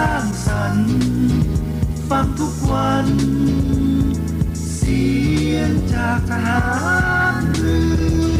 [0.00, 0.90] ร้างสรรค์
[2.08, 3.08] ฟังทุกวัน
[4.74, 5.04] เสี
[5.52, 6.60] ยงจากทหา
[7.32, 7.78] รเรื
[8.38, 8.39] อ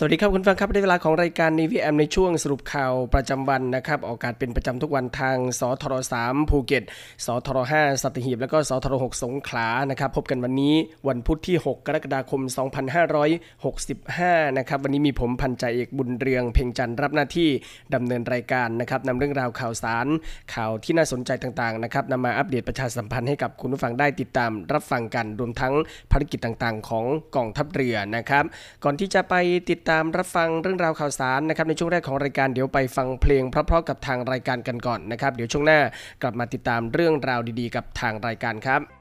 [0.00, 6.84] สวัสดีครับคุณผู้ฟังครับในเวลาของรายการ Navy AM ในช่วงสรุปข่าวประจำวันนะครับออกอากาศเป็นประจำทุกวันทางสทร3ภูเก็ต
[7.26, 10.74] สทร5สัตหีบ แล้วก็สทร6สงขลานะครับพบกันวันนี้
[11.08, 12.42] วันพุธที่ 6 กรกฎาคม
[13.70, 17.48] 2565 นะครับวันนี้มีผมพันจ่าเอกบุญเรือง เพ่งจันรับหน้าที่
[17.94, 20.06] ดำเนินรายการนะครับนำเรื่องราวข่าวสาร
[20.54, 25.74] ข่าวที่น่าสนใจต่างๆนะครับนำมาอัปเดตประชาสัมพันธ์ให้กับคุณผู้ฟังได้ติดตามรับฟังกันรวมทั้ง
[26.10, 27.04] ภารกิจต่างๆ ของ
[27.36, 28.44] กองทัพเรือนะครับ
[28.84, 29.36] ก่อนที่จะไป
[29.70, 35.80] ติดตามรับฟังเรื่องราวข่าวสารนะครับในช่วงแรกของรายการเดี๋ยวไปฟังเพลงเพราะๆกับทางรายการกันก่อนนะครับ เดี๋ยวช่วงหน้า
[36.22, 38.97] กลับมาติดตามเรื่องราวดีๆ กับทางรายการครับ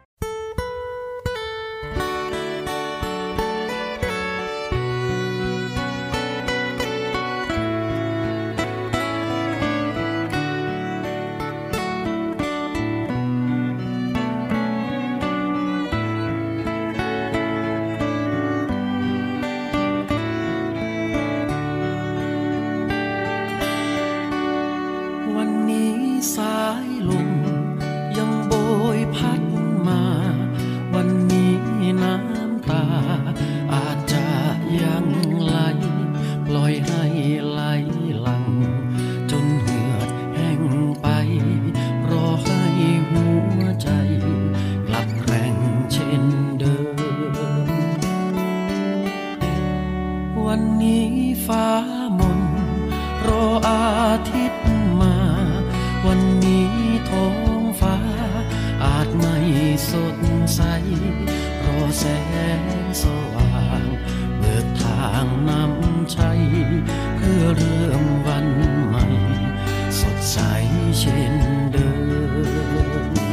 [50.48, 51.10] วันนี้
[51.48, 51.68] ฟ้า
[52.20, 52.40] มน
[53.28, 53.86] รออา
[54.32, 54.68] ทิตย์
[55.02, 55.16] มา
[56.06, 56.70] วันนี้
[57.10, 57.28] ท้อ
[57.60, 57.98] งฟ้า
[58.84, 59.36] อาจไม่
[59.90, 60.18] สด
[60.56, 60.62] ใส
[61.66, 62.04] รอแส
[62.60, 62.62] ง
[63.02, 63.04] ส
[63.36, 63.84] ว่าง
[64.38, 66.42] เบิดทางนำชัย
[67.18, 68.48] เพื่อเริ่มวัน
[68.88, 69.06] ใหม่
[70.00, 70.38] สดใส
[71.00, 71.36] เช่น
[71.72, 71.90] เดิ
[73.26, 73.27] ม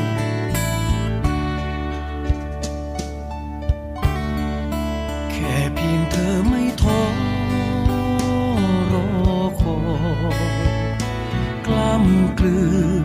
[12.45, 13.04] clue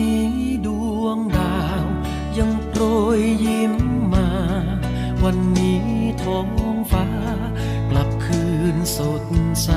[0.00, 0.26] นี้
[0.66, 0.68] ด
[1.02, 1.86] วงดาว
[2.38, 2.82] ยังโปร
[3.18, 3.74] ยยิ้ม
[4.12, 4.28] มา
[5.22, 5.82] วันนี้
[6.22, 6.48] ท้อง
[6.90, 7.06] ฟ้า
[7.90, 8.42] กลับคื
[8.74, 9.24] นสด
[9.62, 9.70] ใส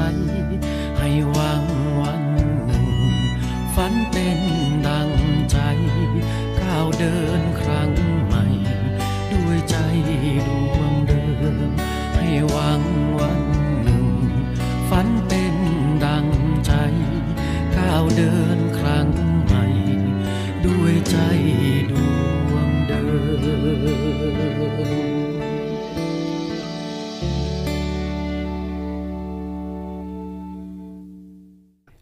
[1.00, 1.66] ให้หวัง
[2.02, 2.24] วัน
[2.66, 2.90] หนึ่ง
[3.76, 4.40] ฝันเป็น
[4.88, 5.12] ดัง
[5.52, 5.58] ใจ
[6.60, 7.42] ก้าวเดิน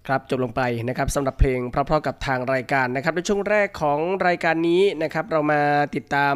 [0.09, 5.61] ครับจบลงไปนะครับสำหรับเพลงเพราะๆกับทางรายการนะครับในช่วงแรกของรายการนี้นะครับเรามา
[5.95, 6.35] ติดตาม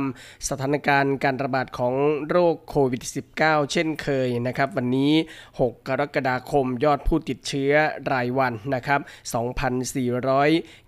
[0.50, 1.94] สถานการณ์การระบาดของ
[2.30, 3.02] โรคโควิด
[3.38, 5.14] -19 เช่นเคยนะครับวันนี้
[5.60, 7.74] 6 กรกฎาคมยอดผู้ติดเชื้อ
[8.12, 9.00] รายวันนะครับ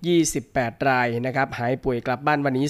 [0.10, 2.66] 2,428 รายนะครับหายป่วยกลับบ้านวันนี้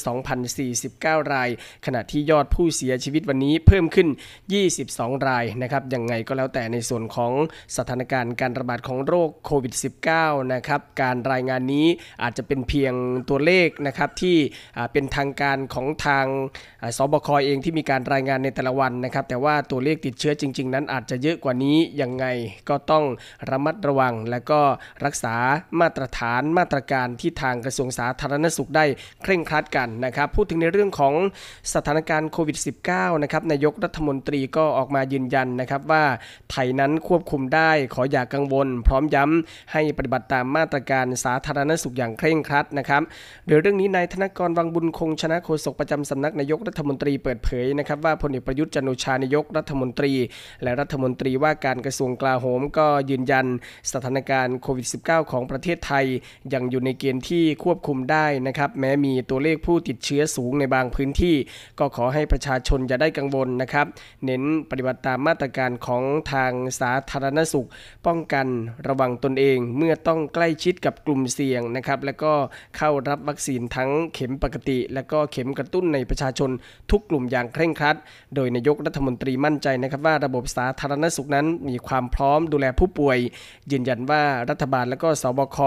[0.63, 1.50] 2,049 ราย
[1.85, 4.07] ขณะที่ยอดผู้เสียชีวิตวันนี้เพิ่มขึ้น
[4.63, 7.31] 22 รายนะครับยังไงก็แล้วแต่ในส่วนของ
[7.77, 10.05] สถานการณ์การระบาดของโรคโควิด -19
[10.54, 11.88] นะครับการรายงานนี้
[12.24, 12.94] อาจจะเป็นเพียง
[13.30, 14.38] ตัวเลขนะครับที่
[14.92, 16.25] เป็นทางการของทาง
[16.81, 22.25] อ่าสบคเองที่มีการรายงานในแต่ละวันนะครับ แต่ว่าตัวเลขติดเชื้อจริง ๆ นั้นอาจจะเยอะกว่านี้ยังไง
[22.69, 23.04] ก็ต้อง
[23.50, 24.62] ระมัดระวัง และก็
[25.06, 25.36] รักษา
[25.80, 28.86] มาตรฐานมาตรการที่ทางกระทรวงสาธารณสุขได้
[29.24, 31.13] เคร่งครัดกันนะครับ พูดถึงในเรื่องของ
[31.74, 32.57] สถานการณ์โควิด
[32.90, 36.04] -19 นะครับนายกรัฐมนตรีก็ออกมายืนยันนะครับว่า
[36.52, 43.01] ไทยนั้นควบคุมได้ขออย่ากกังวล พร้อมย้ำให้ปฏิบัติตามมาตรการสาธารณสุขอย่างเคร่งครัดนะครับ
[43.47, 50.13] โดยเรื่องนี้นายธนกรวังบุญคงชนะโฆษกประจำสำนักนายกรัฐมนตรีเปิดเผยนะครับว่าพลเอกประยุทธ์จันโอชานายกรัฐมนตรี
[50.63, 53.45] และรัฐมนตรีว่าการกระทรวงกลาโหม ก็ยืนยัน
[53.92, 56.06] สถานการณ์โควิด -19 ของประเทศไทย
[56.53, 61.36] ยังอยู่ในเกณฑ์ที่ควบคุมได้นะครับแม้มีตัวเลขผู้ติดเชื้อสูงในบางพื้นที่
[61.80, 63.88] ก็ขอให้ประชาชนอย่าได้กังวลนะครับ
[64.25, 67.68] เน้นปฏิบัติตามมาตรการของทางสาธารณสุข
[68.07, 68.47] ป้องกัน
[68.88, 72.33] ระวังตนเองเมื่อื่อต้องใกล้ชิดกับกลุ่มเสี่ยงนะครับแล้วก็
[72.77, 76.49] เข้ารับวัคซีนทั้งเข็มปกติ และก็เข็มกระตุ้นในประชาชน
[76.91, 77.95] ทุกกลุ่มอย่างเคร่งครัด
[78.35, 83.17] โดยนายกรัฐมนตรีมั่นใจนะครับว่าระบบสาธารณสุขนั้นมีความพร้อมดูแลผู้ป่วย
[83.71, 85.57] ยืนยันว่ารัฐบาลและก็สบค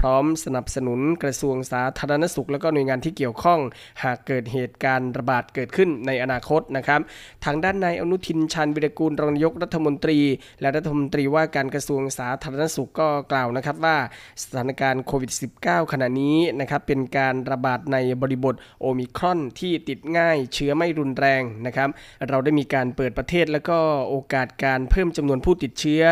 [0.00, 3.60] พร้อมสนับสนุนกระทรวงสาธารณสุข และก็หน่วยงานที่เกี่ยวข้อง
[4.02, 7.00] หากเกิดเหตุการณ์ระบาดเกิดขึ้นในอนาคตนะครับ
[7.44, 10.18] ทางด้านนายอนุทินชาญวิรกูลรองนายกรัฐมนตรี
[10.60, 13.96] และรัฐมนตรีว่าการกระทรวงสาธารณสุขก็กล่าวนะครับว่า
[14.42, 15.32] สถานการณ์โควิด
[15.62, 21.88] -19 ขณะนี้นะครับเป็นการระบาดในบริบทโอมิครอนที่ติดง่ายเชื้อไม่รุนแรงนะครับ
[22.28, 26.02] เราได้มีการเปิดประเทศแล้วก็โอกาสการเพิ่มจำนวนผู้ติดเชื้อ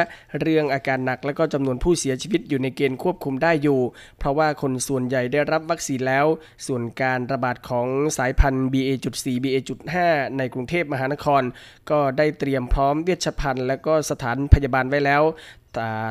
[0.41, 3.81] เรื่องอาการหนักแล้วก็จำนวนผู้เสียชีวิตอยู่ในเกณฑ์ควบคุมได้อยู่
[4.19, 6.27] เพราะว่าคนส่วนใหญ่ได้รับวัคซีนแล้ว
[6.67, 7.87] ส่วนการระบาดของ
[8.19, 9.97] สายพันธุ์ BA.4 BA.5
[10.39, 11.43] ในกรุงเทพมหานคร
[11.91, 15.23] ก็ได้เตรียมพร้อมเวชภัณฑ์ และก็สถานพยาบาลไว้แล้ว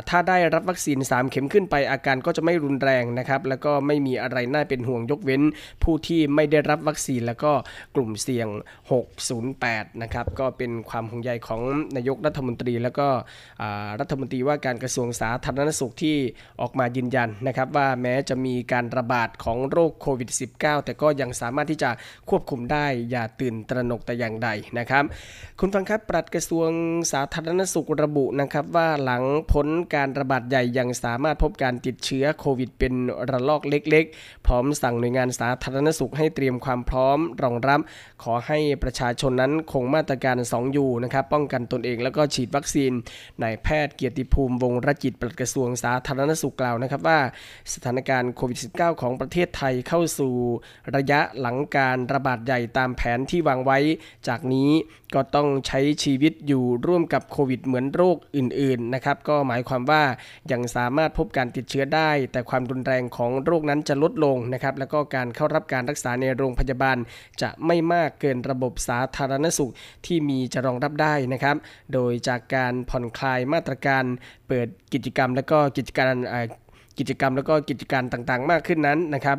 [0.09, 5.41] ถ้าได้รับวัคซีน 3 เข็มขึ้นไปอาการก็จะไม่รุนแรงนะครับ แล้วก็ไม่มีอะไรน่าเป็นห่วงยกเว้น
[5.83, 7.51] ผู้ที่ไม่ได้รับวัคซีนแล้วก็
[7.95, 8.47] กลุ่มเสี่ยง
[9.25, 11.61] 608 นะครับ ก็เป็นความห่วงใยของ
[11.95, 13.07] นายกรัฐมนตรี แล้วก็
[13.99, 16.15] รัฐมนตรีว่าการกระทรวงสาธารณสุขที่
[16.61, 21.89] ออกมายืนยันนะครับว่าแม้จะมีการระบาดของโรคโควิด -19 แต่ก็ยังสามารถที่จะ
[22.29, 25.03] ควบคุมได้อย่าตื่นตระหนกแต่อย่างใดนะครับ
[25.59, 26.69] คุณฟังครับปลัดกระทรวง
[27.11, 29.23] สาธารณสุขระบุนะครับว่าหลัง
[29.57, 32.93] พ้นการระบาดใหญ่ยังสามารถพบการติดเชื้อโควิดเป็น
[33.29, 37.79] ระลอกเล็กๆ พร้อมสั่งหน่วยงานสาธารณสุขให้เตรียมความพร้อมรองรับ
[38.23, 42.91] ขอให้ประชาชนนั้นคงมาตรการ 2 อยู่นะครับป้องกันตนเองแล้วก็ฉีดวัคซีน
[43.43, 47.19] นายแพทย์เกียรติภูมิวงรจิตปลัดกระทรวงสาธารณสุขกล่าวนะครับว่า
[47.73, 50.33] สถานการณ์โควิด -19 ของประเทศไทยเข้าสู่
[50.95, 53.77] ระยะหลังการระบาดใหญ่ตามแผนที่วางไว้
[54.27, 54.71] จากนี้
[55.15, 60.03] ก็ต้องใช้ชีวิตอยู่ร่วมกับโควิดเหมือนโรคอื่นๆนะครับก็หมายความว่า
[60.51, 66.97] ยังสามารถพบการติดเชื้อได้ แต่ความรุนแรงของโรคนั้นจะลดลงนะครับแล้วก็การเข้ารับการรักษาในโรงพยาบาล
[67.41, 69.71] จะไม่มากเกินระบบสาธารณสุข
[70.05, 71.55] ที่มีจะรองรับได้นะครับ
[71.93, 74.03] โดยจากการผ่อนคลายมาตรการ
[74.47, 76.15] เปิดกิจกรรมและก็กิจการ
[76.99, 79.37] กิจกรรมแล้วก็กิจการต่างๆ มากขึ้นนั้นนะครับ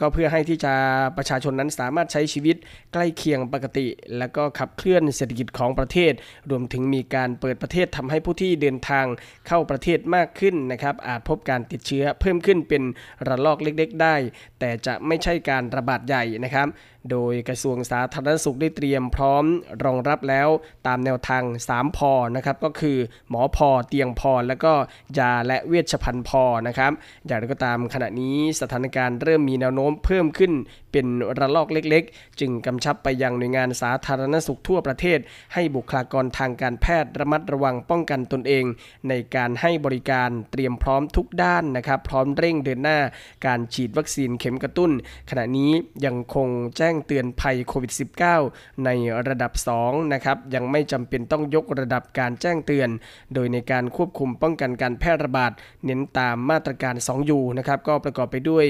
[0.00, 0.74] ก็เพื่อให้ที่จะ
[1.16, 2.56] ประชาชนนั้นสามารถใช้ชีวิต
[2.92, 3.86] ใกล้เคียงปกติ
[4.18, 6.12] แล้วก็ขับเคลื่อนเศรษฐกิจของประเทศ
[6.50, 9.06] รวมถึงมีการเปิดประเทศทำให้ผู้ที่เดินทาง
[9.48, 12.82] เข้าประเทศมากขึ้นนะครับ อาจพบการติดเชื้อเพิ่มขึ้นเป็น
[13.28, 14.16] ระลอกเล็ก ๆ ได้
[14.58, 16.68] แต่จะไม่ใช่การระบาดใหญ่นะครับ
[17.10, 19.44] โดยกระทรวงสาธารณสุขได้เตรียมพร้อม
[19.84, 20.48] รองรับแล้ว
[20.86, 22.98] ตามแนวทาง 3 พอนะครับก็คือ
[23.30, 24.72] หมอพอเตียงพอแล้วก็
[25.18, 26.92] ยาและเวชภัณฑ์พอนะครับ
[27.26, 30.52] อย่างไรก็ตามขณะนี้สถานการณ์เริ่มมีแนวโน้มเพิ่มขึ้น
[30.92, 31.06] เป็น
[31.38, 35.18] ระลอกเล็กๆ จึงกำชับไปยังหน่วยงานสาธารณสุขทั่วประเทศ
[35.54, 38.64] ให้บุคลากรทางการแพทย์ระมัดระวังป้องกันตนเอง
[39.08, 42.98] ในการให้บริการเตรียมพร้อมทุกด้านนะครับ พร้อมเร่งเดินหน้า
[43.46, 44.90] การฉีดวัคซีนเข็มกระตุ้น
[45.30, 45.72] ขณะนี้
[46.04, 47.92] ยังคงแจ้งงเตือนภัยโควิด
[48.38, 48.90] -19 ใน
[49.28, 52.88] ระดับ 2 นะครับ ยังไม่จำเป็นต้องยกระดับการแจ้งเตือน
[53.34, 55.52] โดยในการควบคุมป้องกันการแพร่ระบาด
[55.84, 58.64] เน้นตามมาตรการ 2U นะครับ ก็ประกอบไปด้วย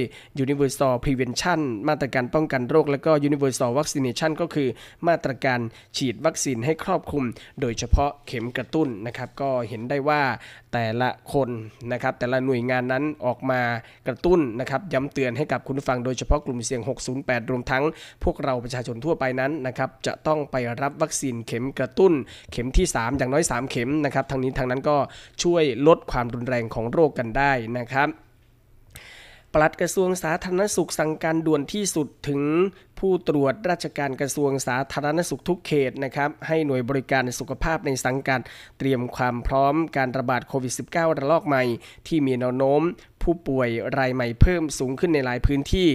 [0.44, 4.68] Universal Prevention มาตรการป้องกันโรค และก็ Universal Vaccination ก็คือ
[5.08, 5.60] มาตรการ
[5.96, 7.24] ฉีดวัคซีนให้ครอบคลุม
[7.60, 10.22] โดยเฉพาะเข็มกระตุ้นนะครับ ก็เห็นได้ว่า
[10.72, 11.50] แต่ละคน
[11.92, 13.60] นะครับ แต่ละหน่วยงานนั้นออกมา
[14.08, 16.82] กระตุ้นนะครับย้ำเตือนให้กับคุณผู้ฟังโดยเฉพาะกลุ่มเสี่ยง
[17.16, 17.84] 608 รวมทั้ง
[18.24, 22.12] พวกเราประชาชนทั่วไปนั้นนะครับจะต้องไปรับวัคซีนเข็มกระตุ้น
[22.52, 24.96] เข็มที่ 3 อย่างน้อย 3 เข็มนะครับทางนี้ทางนั้นก็
[25.42, 28.08] ช่วยลดความรุนแรงของโรคกันได้นะครับ
[29.54, 32.40] ปลัดกระทรวงสาธารณสุขสั่งการด่วนที่สุดถึง
[32.98, 38.40] ผู้ตรวจราชการกระทรวงสาธารณสุขทุกเขตนะครับให้หน่วยบริการสุขภาพในสังกัด
[38.78, 41.62] เตรียมความพร้อมการระบาดโควิด -19 ระลอกใหม่
[42.08, 42.82] ที่มีแนวโน้ม
[43.22, 45.88] ผู้ป่วยรายใหม่เพิ่มสูงขึ้นในหลายพื้นที่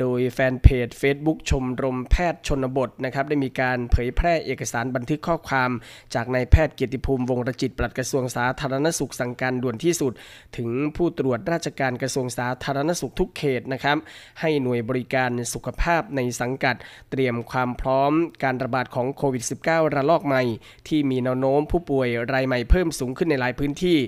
[0.00, 5.70] โดยแฟนเพจ Facebook ชมรมแพทย์ชนบทนะครับได้มีการเผยแพร่เอกสารบันทึกข้อความ
[6.14, 10.12] จากนายแพทย์เกียรติภูมิวงรจิตปลัดกระทรวงสาธารณสุขสั่งการด่วนที่สุด
[10.56, 13.96] ถึงผู้ตรวจราชการกระทรวงสาธารณสุขทุกเขตนะครับ
[14.40, 16.76] ให้หน่วยบริการสุขภาพในสังกัด
[17.10, 20.42] เตรียมความพร้อมการระบาดของโควิด -19 ระลอกใหม่
[20.88, 23.98] ที่มีแนวโน้มผู้ป่วยรายใหม่เพิ่มสูงขึ้นในหลายพื้นที่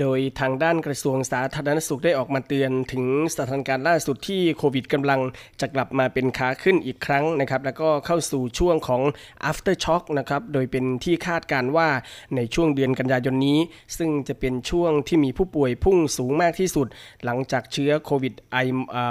[0.00, 3.04] โดยทางด้านกระทรวงสาธารณสุขได้ออกมาเตือนถึง
[3.36, 5.20] สถานการณ์ล่าสุดที่โควิดกำลัง
[5.60, 9.02] จะกลับมาเป็นขาขึ้นอีกครั้งนะครับ แล้วก็เข้าสู่ช่วงของ
[9.50, 11.88] after shock นะครับ โดยเป็นที่คาดการว่า
[12.36, 13.58] ในช่วงเดือนกันยายนนี้
[13.98, 16.86] ซึ่งจะเป็นช่วงที่มีผู้ป่วยพุ่งสูงมากที่สุด
[17.24, 18.58] หลังจากเชื้อโควิดไอ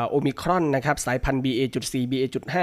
[0.10, 2.56] โอมิครอนนะครับ สายพันธุ์ BA.4 BA.5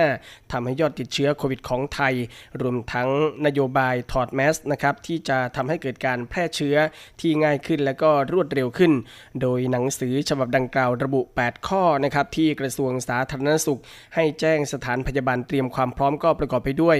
[0.53, 2.15] ทำให้ยอดติดเชื้อโควิดของไทย
[2.61, 3.09] รวมทั้ง
[3.47, 6.77] นโยบายถอดแมสนะครับที่จะทำให้เกิดการแพร่เชื้อ
[7.21, 8.93] ที่ง่ายขึ้นและก็รวดเร็วขึ้น
[9.41, 13.81] โดยหนังสือฉบับดังกล่าวระบุ 8 ข้อนะครับที่กระทรวงสาธารณสุข
[14.15, 16.99] ให้แจ้งสถานพยาบาลเตรียมความพร้อมก็ประกอบไปด้วย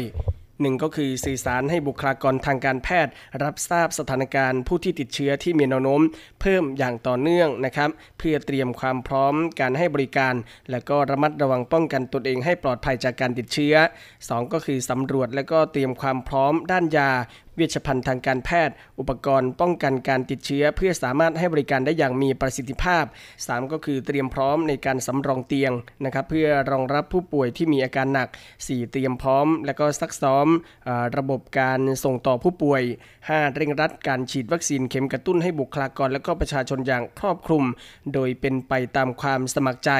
[0.63, 6.01] หนึ่งก็คือสื่อสารให้บุคลากรทางการแพทย์ รับทราบสถานการณ์ผู้ที่ติดเชื้อที่มีแนวโน้ม
[6.41, 10.35] เพิ่มอย่างต่อเนื่องนะครับ เพื่อเตรียมความพร้อมการให้บริการ
[10.71, 13.75] และก็ระมัดระวังป้องกันตนเองให้ปลอดภัยจากการติดเชื้อ
[14.15, 17.11] 2 ก็คือสำรวจและก็เตรียมความพร้อมด้านยา
[17.57, 23.05] เวชภัณฑ์ทางการแพทย์ อุปกรณ์ป้องกันการติดเชื้อ เพื่อสามารถให้บริการได้อย่างมีประสิทธิภาพ
[23.39, 25.73] 3 ก็คือเตรียมพร้อมในการสำรองเตียง
[26.05, 28.29] นะครับเพื่อรองรับผู้ป่วยที่มีอาการหนัก
[28.61, 30.47] 4 เตรียมพร้อม และก็ซักซ้อม
[30.89, 32.83] อระบบการส่งต่อผู้ป่วย
[33.19, 37.65] 5 เร่งรัดการฉีดวัคซีนเข็มกระตุ้นให้บุคลากรและก็ประชาชนอย่างครอบคลุม
[38.15, 39.93] โดยเป็นไปตามความสมัครใจ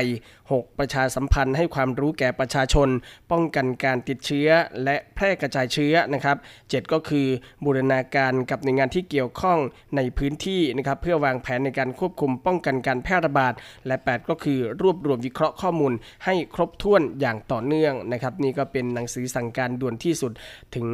[0.57, 2.89] 6 ประชาสัมพันธ์ให้ความรู้แก่ประชาชน
[3.33, 4.49] ป้องกันการติดเชื้อ
[4.85, 7.27] และแพร่กระจายเชื้อนะครับ 7 ก็คือ
[7.65, 9.59] บูรณาการกับหน่วยงานที่เกี่ยวข้อง
[9.97, 13.55] ในพื้นที่นะครับเพื่อวางแผนในการควบคุมป้องกันการแพร่ระบาด
[13.87, 15.93] และ 8 ก็คือรวบรวมวิเคราะห์ข้อมูล
[16.25, 20.33] ให้ครบถ้วนอย่างต่อเนื่องนะครับนี่ก็เป็นหนังสือสั่งการด่วนที่สุด
[20.75, 20.89] ถึง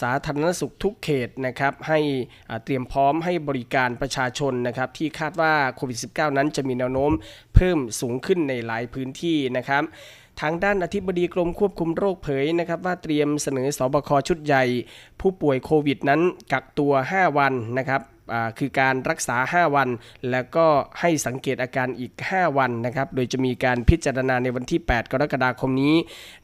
[0.00, 1.98] สาธารณสุขทุกเขตนะครับให้
[2.64, 7.12] เตรียมพร้อมให้บริการประชาชนนะครับที่คาดว่าโควิด -19 นั้นจะมีแนวโน้ม
[7.54, 9.82] เพิ่มสูงขึ้นในหลายพื้นที่นะครับ
[10.40, 14.64] ทางด้านอธิบดีกรมควบคุมโรคเผยนะครับว่าเตรียมเสนอสบคชุดใหญ่
[15.20, 16.20] ผู้ป่วยโควิดนั้น
[16.52, 18.00] กักตัว 5 วันนะครับ
[18.58, 19.88] คือการรักษา 5 วัน
[20.30, 20.66] แล้วก็
[21.00, 25.94] ให้สังเกตอาการอีก 5 วันนะครับ โดยจะมีการพิจารณาในวันที่ 8 กรกฎาคมนี้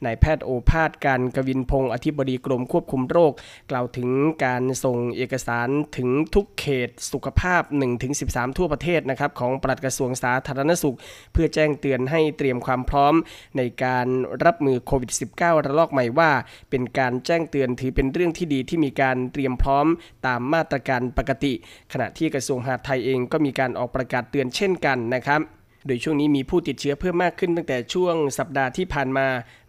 [0.05, 3.33] นายแพทย์โอภาสการกวินพงศ์อธิบดีกรมควบคุมโรค
[3.71, 4.09] กล่าวถึง
[4.45, 7.63] การส่งเอกสารถึงทุกเขตสุขภาพ
[8.11, 10.97] 1-13 ทั่วประเทศนะครับของปลัดกระทรวงสาธารณสุข
[11.33, 13.15] เพื่อแจ้งเตือนให้เตรียมความพร้อม
[13.57, 14.07] ในการ
[14.45, 16.31] รับมือโควิด -19 ระลอกใหม่ว่า
[16.71, 19.87] เป็นการแจ้งเตือนถือเป็นเรื่องที่ดีที่มีการเตรียมพร้อม
[20.27, 21.53] ตามมาตรการปกติ
[21.93, 25.41] ขณะที่กระทรวงมหาดไทยเองก็มีการออกประกาศเตือนเช่นกันนะครับ
[25.87, 29.27] โดยช่วงนี้มีผู้ติดเชื้อเพิ่มมากขึ้นตั้งแต่ช่วงสัปดาห์ที่ผ่านมา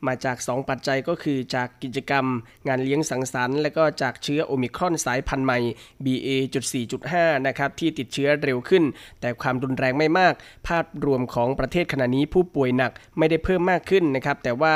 [0.08, 2.26] มาจาก 2 ปัจจัยก็คือจากกิจกรรม
[2.68, 5.60] งานเลี้ยงสังสรรค์ และก็จากเชื้อโอมิครอนสายพันธุ์ใหม่
[6.06, 8.84] BA.4.5 นะครับที่ติดเชื้อเร็วขึ้น
[9.22, 10.34] แต่ความรุนแรงไม่มาก
[10.68, 14.76] ภาพรวมของประเทศขณะนี้ผู้ป่วยหนักไม่ได้เพิ่มมากขึ้นนะครับแต่ว่า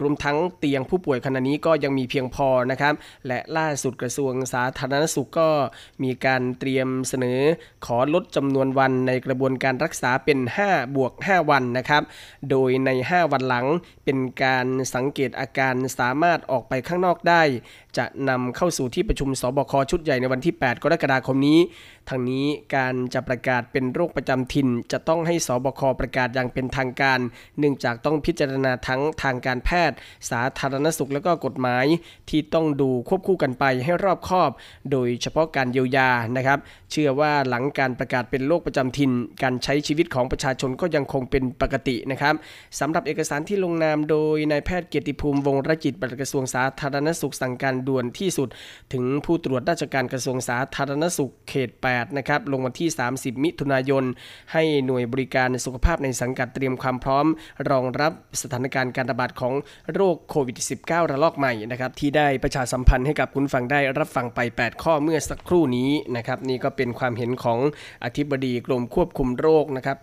[0.00, 2.94] รวมทั้งเตียงผู้ป่วยขณะนี้ก็ยังมีเพียงพอนะครับ
[3.26, 5.50] และล่าสุดกระทรวงสาธารณสุขก็
[6.02, 7.40] มีการเตรียมเสนอ
[7.86, 10.38] ขอลดจำนวนวันในกระบวนการรักษาเป็น
[10.68, 12.02] 5 บวก 5 วันนะครับ
[12.50, 13.66] โดยใน 5 วันหลัง
[14.04, 17.42] เป็นการสังเกตอาการสามารถออกไปข้างนอกได้
[17.96, 21.58] จะนำเข้าสู่ที่ประชุมสบคชุดใหญ่ในวันที่ 8 กรกฎาคมนี้
[22.08, 27.18] ทางนี้การจะประกาศเป็นโรคประจำถิ่น จะต้องให้สบคประกาศอย่างเป็นทางการ
[27.58, 29.96] เนื่องจากต้องพิจารณาทั้งทางการแพทย์
[30.30, 31.86] สาธารณสุขและก็กฎหมาย
[32.30, 34.50] ที่ต้องดูควบคู่กันไปให้รอบคอบ
[34.90, 36.58] โดยเฉพาะการเยียวยานะครับ
[36.90, 39.10] เชื่อว่าหลังการประกาศเป็นโรคประจำถิ่น
[39.42, 42.34] การใช้ชีวิตของประชาชนก็ยังคงเป็นปกตินะครับ
[42.80, 48.48] สำหรับเอกสารที่ลงนามโดยนายแพทย์เกียรติภูมิวงรจิตปลัดกระทรวงสาธารณสุขสั่งการด่วนที่สุด
[48.92, 54.04] ถึงผู้ตรวจราชการกระทรวงสาธารณสุขเขต 8 นะครับลงวันที่ 30 มิถุนายน
[54.52, 57.26] ให้หน่วยบริการสุขภาพในสังกัดเตรียมความพร้อม
[57.70, 59.54] รองรับสถานการณ์การระบาดของ
[59.94, 67.58] โรคโควิด -19 ระลอกใหม่นะครับที่ได้ประชาสัมพันธ์ให้กับคุณฟังได้รับฟังไป 8 ข้อเมื่อสักครู่นี้นะครับนี่ก็เป็นความเห็นของ
[68.04, 69.98] อธิบดีกรมควบคุมโรคนะครับ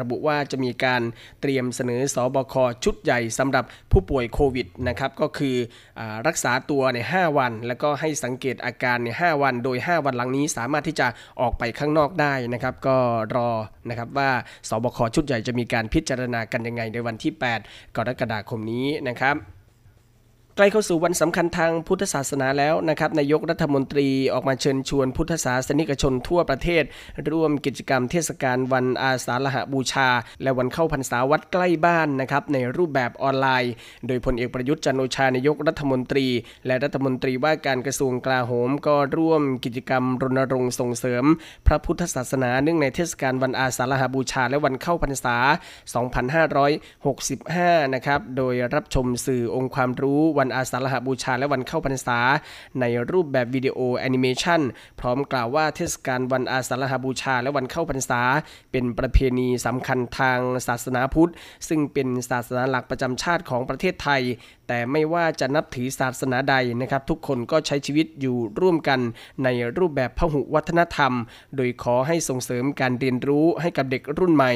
[0.00, 1.02] ระบุว่าจะมีการ
[1.40, 2.54] เตรียมเสนอสอบค
[2.84, 5.56] ชุดใหญ่สำหรับผู้ป่วยโควิดนะครับก็คือ
[5.98, 11.06] อรักษาตัวใน5 วัน แล้วก็ให้สังเกตอาการใน5วัน โดย 5 วันหลังนี้สามารถที่จะ
[11.40, 12.96] ออกไปข้างนอกได้นะครับก็
[13.36, 13.50] รอ
[13.88, 14.30] นะครับว่า
[14.68, 17.32] สบคชุดใหญ่จะมีการพิจารณากันยังไงในวันที่
[17.64, 19.53] 8 กรกฎาคมนี้นะครับ
[20.56, 26.84] ใกล้เข้าสู่วันสำคัญทางพุทธศาสนาแล้วนะครับนายกรัฐมนตรีออกมาเชิญชวนพุทธศาสนิกชนทั่วประเทศ
[27.30, 30.08] ร่วมกิจกรรมเทศกาลวันอาสาฬหบูชา
[30.42, 33.72] และวันเข้าพรรษาวัดใกล้บ้านนะครับในรูปแบบออนไลน์
[34.06, 36.26] โดยพลเอกประยุทธ์จันโอชานายกรัฐมนตรี
[36.66, 41.24] และรัฐมนตรีว่าการกระทรวงกลาโหม ก็ร่วมกิจกรรมรณรงค์ส่งเสริม
[41.66, 45.36] พระพุทธศาสนาเนื่องในเทศกาลวันอาสาฬหบูชา และวันเข้าพรรษา
[47.04, 52.18] 2565 นะครับโดยรับชมสื่อองค์ความรู้วันวันอาสาฬหบูชาและวันเข้าพรรษา
[52.80, 54.60] ในรูปแบบวิดีโอแอนิเมชัน
[55.00, 58.20] พร้อมกล่าวว่าเทศกาลวันอาสาฬหบูชาและวันเข้าพรรษา
[58.72, 61.32] เป็นประเพณีสำคัญทางศาสนาพุทธ
[61.68, 64.22] ซึ่งเป็นศาสนาหลักประจำชาติของประเทศไทย
[64.68, 69.00] แต่ไม่ว่าจะนับถือศาสนาใดนะครับ ทุกคนก็ใช้ชีวิตอยู่ร่วมกัน
[69.44, 71.12] ในรูปแบบพหุวัฒนธรรม
[71.56, 74.52] โดยขอให้ส่งเสริมการเรียนรู้ให้กับเด็กรุ่นใหม่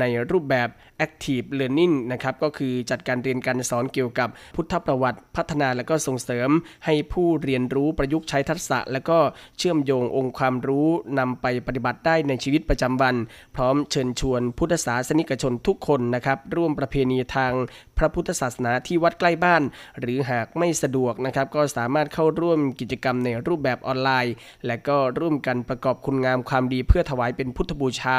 [0.00, 0.68] ในรูปแบบ
[1.06, 6.50] active learning นะครับก็คือจัดการเรียนการสอนเกี่ยวกับพุทธประวัติพัฒนาและก็ส่งเสริม
[6.84, 9.18] ให้ผู้เรียนรู้ประยุกต์ใช้ทักษะ และก็
[9.58, 13.16] เชื่อมโยงองค์ความรู้นำไปปฏิบัติได้ในชีวิตประจำวัน
[13.56, 17.52] พร้อมเชิญชวนพุทธศาสนิกชนทุกคนนะครับ ร่วมประเพณีทาง
[17.98, 19.62] พระพุทธศาสนาที่วัดใกล้บ้าน
[20.00, 24.34] หรือหากไม่สะดวกนะครับ ก็สามารถเข้าร่วมกิจกรรมในรูปแบบออนไลน์
[24.66, 28.18] และก็ร่วมกันประกอบคุณงามความดีเพื่อถวายเป็นพุทธบูชา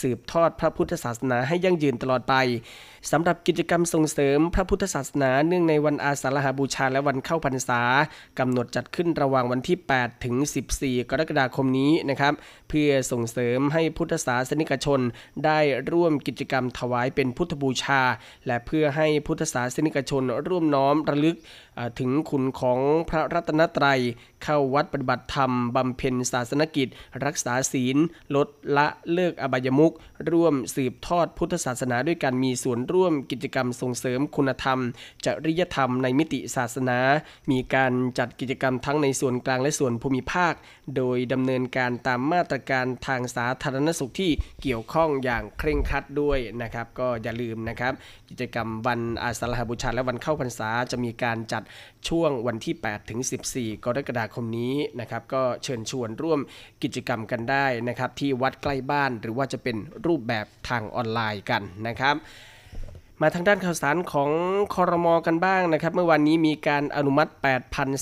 [0.00, 2.34] สืบทอดพระพุทธศาสนาให้ยั่งยืนตลอดไป
[3.12, 7.80] สำหรับกิจกรรมส่งเสริมพระพุทธศาสนาเนื่องในวันอาสาฬหาบูชาและวันเข้าพรรษา
[8.38, 10.34] กำหนดจัดขึ้นระหว่างวันที่ 8 ถึง
[10.74, 12.32] 14 กรกฎาคมนี้นะครับ
[12.68, 15.00] เพื่อส่งเสริมให้พุทธศาสนิกชน
[15.44, 15.58] ได้
[15.92, 18.02] ร่วมกิจกรรมถวายเป็นพุทธบูชา
[18.46, 21.36] และเพื่อให้พุทธศาสนิกชน ร่วมน้อมระลึก
[21.98, 24.00] ถึงคุณของพระรัตนตรัย
[24.42, 26.88] เข้าวัดปฏิบัติธรรมบำเพ็ญศาสนกิจ
[27.24, 27.96] รักษาศีล
[28.34, 29.92] ลดละเลิกอบายมุก
[30.30, 34.78] ร่วมสืบทอดพุทธศาสนาด้วยการมีส่วนร่วมร่วมกิจกรรมส่งเสริมคุณธรรม
[35.26, 36.98] จริยธรรมในมิติศาสนา
[37.50, 40.54] มีการจัดกิจกรรมทั้งในส่วนกลางและส่วนภูมิภาค
[40.96, 44.30] โดยดำเนินการตามมาตรการทางสาธารณสุขที่
[44.62, 47.92] เกี่ยวข้องอย่างเคร่งครัดด้วยนะครับก็อย่าลืมนะครับ
[48.30, 51.62] กิจกรรมวันอาสาฬหบูชาและวันเข้าพรรษาจะมีการจัด
[52.08, 53.20] ช่วงวันที่ 8 ถึง
[53.52, 56.40] 14 กรกฎาคมนี้นะครับก็เชิญชวนร่วม
[56.82, 59.76] กิจกรรมกันได้นะครับที่วัดใกล้บ้านหรือว่าจะเป็น
[60.06, 62.16] รูปแบบทางออนไลน์กันนะครับ
[63.22, 64.30] มาทางด้านข่าวสารของ
[64.74, 67.30] คอรมอกันบ้างนะครับ เมื่อวันนี้มีการอนุมัติ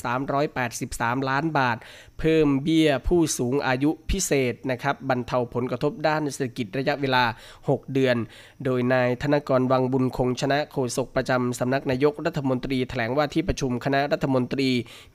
[0.09, 1.77] 8,383 ล้านบาท
[2.19, 7.25] เพิ่มเบี้ยผู้สูงอายุพิเศษนะครับบรรเทาผลกระทบด้านเศรษฐกิจระยะเวลา
[7.61, 8.17] 6 เดือน
[8.65, 14.71] โดยนายธนกรวังบุญคงชนะโฆษกประจำสำนักนายกรัฐมนตรีแถลงว่าที่ประชุมคณะรัฐมนตรี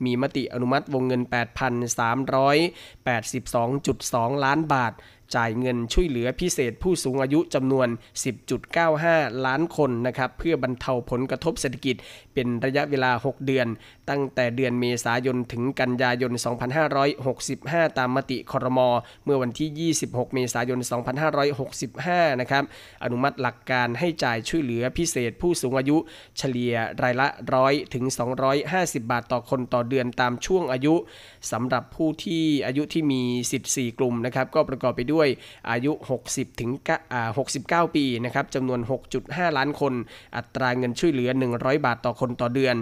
[0.06, 1.22] มีมติอนุมัติวงเงิน
[4.38, 4.94] 8,382.2 ล้านบาท
[5.36, 7.88] จ่ายเงินช่วยเหลือพิเศษผู้สูงอายุจำนวน
[8.68, 11.96] 10.95 ล้านคนนะครับเพื่อบรรเทาผลกระทบเศรษฐกิจ
[12.34, 13.68] เป็นระยะเวลา 6 เดือน
[14.10, 16.32] ตั้งแต่เดือนเมษายนถึงกันยายน
[17.16, 18.90] 2565 ตามมติคอรมอ
[19.26, 20.80] เมื่อวันที่ 26 เมษายน
[21.60, 22.64] 2565 นะครับ
[23.04, 25.98] อนุมัติหลักการให้จ่ายช่วยเหลือพิเศษผู้สูงอายุ
[26.38, 28.06] เฉลี่ยรายละร้อยถึง
[28.58, 30.96] 250 บาทต่อคนต่อเดือนตามช่วงอายุ
[31.52, 35.30] สำหรับผู้ที่อายุที่มีสิทธิ์4กลุ่มนะครับก็ประกอบไปด้วยด้วย
[35.70, 35.92] อายุ
[36.26, 36.72] 60 ถึง
[37.34, 38.80] 69 ปีนะครับจำนวน
[39.20, 39.94] 6.5 ล้านคน
[40.38, 42.76] อัตราเงินช่วยเหลือ 100 บาทต่อคนต่อเดือน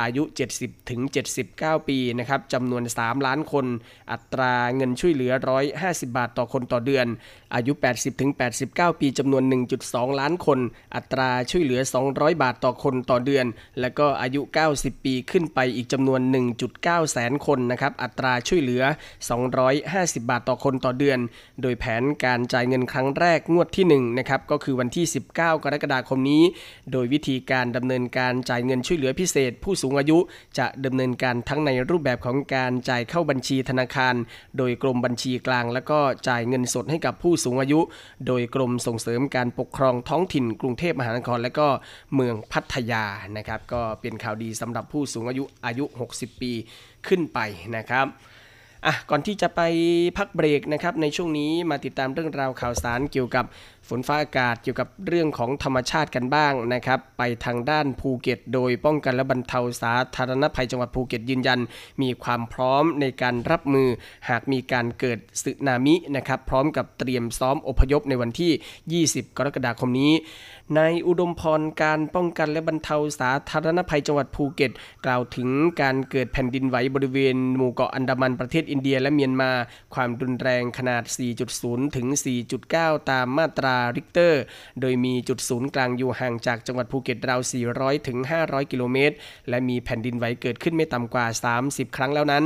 [0.00, 0.22] อายุ
[0.56, 1.00] 70 ถึง
[1.44, 3.66] 79 ปีนะครับจำนวน 3 ล้านคน
[4.12, 5.32] อัตราเงินช่วยเหลือ
[5.74, 7.06] 150 บาทต่อคนต่อเดือน
[7.54, 8.30] อายุ 80 ถึง
[8.66, 9.42] 89 ปีจำนวน
[9.82, 10.58] 1.2 ล้านคน
[10.96, 11.80] อัตราช่วยเหลือ
[12.12, 13.46] 200 บาทต่อคนต่อเดือน
[13.80, 14.40] และก็อายุ
[14.72, 16.20] 90 ปีขึ้นไปอีกจำนวน
[16.66, 18.82] 1.9 แสนคนนะครับอัตราช่วยเหลือ
[19.50, 21.18] 250 บาทต่อคนต่อเดือน
[21.62, 26.42] โดยแผนการจ่ายเงินครั้งแรกงวดที่1นะครับก็คือวันที่ 19 กรกฎาคมนี้
[26.92, 30.18] โดยวิธีการดำเนินการจ่ายเงินช่วยเหลือพิเศษ ผู้สูงอายุ
[30.58, 34.14] จะดำเนินการทั้งในรูปแบบของการจ่ายเข้าบัญชีธนาคาร
[34.58, 37.80] โดยกรมบัญชีกลาง แล้วก็จ่ายเงินสดให้กับผู้สูงอายุ
[38.26, 41.68] โดยกรมส่งเสริมการปกครองท้องถิ่น กรุงเทพมหานคร และก็
[42.14, 43.04] เมืองพัทยา
[43.36, 46.52] นะครับก็เป็นข่าวดีสำหรับผู้สูงอายุอายุ 60 ปี
[47.08, 47.38] ขึ้นไป
[47.76, 48.06] นะครับ
[48.86, 49.60] อะก่อนที่จะไป
[50.18, 53.44] พักเบรกนะครับในช่วงนี้มาติดตามเรื่องราวข่าวสารเกี่ยวกับ
[53.90, 61.60] ฝนฟ้าอากาศเกี่ยวกับเรื่องของธรรมชาติกันบ้างนะครับ ไปทางด้านภูเก็ต โดยป้องกันและบรรเทาสาธารณภัยจังหวัดภูเก็ตยืนยัน
[62.02, 63.88] มีความพร้อมในการรับมือ
[64.28, 70.12] หากมีการเกิดสึนามินะครับ พร้อมกับเตรียมซ้อมอพยพในวันที่ 20 กรกฎาคมนี้
[70.76, 74.72] นายอุดมพรกาญจน์ ป้องกันและบรรเทาสาธารณภัยจังหวัดภูเก็ต
[75.06, 75.48] กล่าวถึง
[75.80, 79.50] การเกิดแผ่นดินไหวบริเวณหมู่เกาะอันดามันประเทศอินเดียและเมียนมา
[79.94, 81.02] ความรุนแรงขนาด
[81.50, 82.06] 4.0 ถึง
[82.58, 84.40] 4.9 ตามมาตราริกเตอร์
[84.80, 87.40] โดยมีจุดศูนย์กลางอยู่ห่างจากจังหวัดภูเก็ตราว
[87.74, 89.14] 400 ถึง 500 กิโลเมตร
[89.48, 91.26] และมีแผ่นดินไหวเกิดขึ้นไม่ต่ำกว่า
[91.62, 92.44] 30 ครั้งแล้วนั้น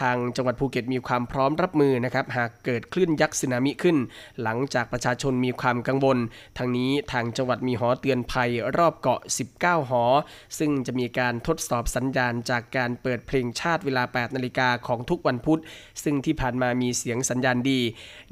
[0.00, 3.96] ทางจังหวัดภูเก็ตมีความพร้อมรับมือนะครับหากเกิดคลื่นยักษ์สึนามิขึ้น
[4.42, 6.18] หลังจากประชาชนมีความกังวล
[6.58, 9.20] ทางนี้ทางจังหวัดมีหอเตือนภัยรอบเกาะ
[9.54, 10.04] 19 หอ
[10.58, 15.60] ซึ่งจะมีการทดสอบสัญญาณจากการเปิดเพลงชาติเวลา 8 นาฬิกาของทุกวันพุธ
[16.04, 17.80] ซึ่งที่ผ่านมามีเสียงสัญญาณดี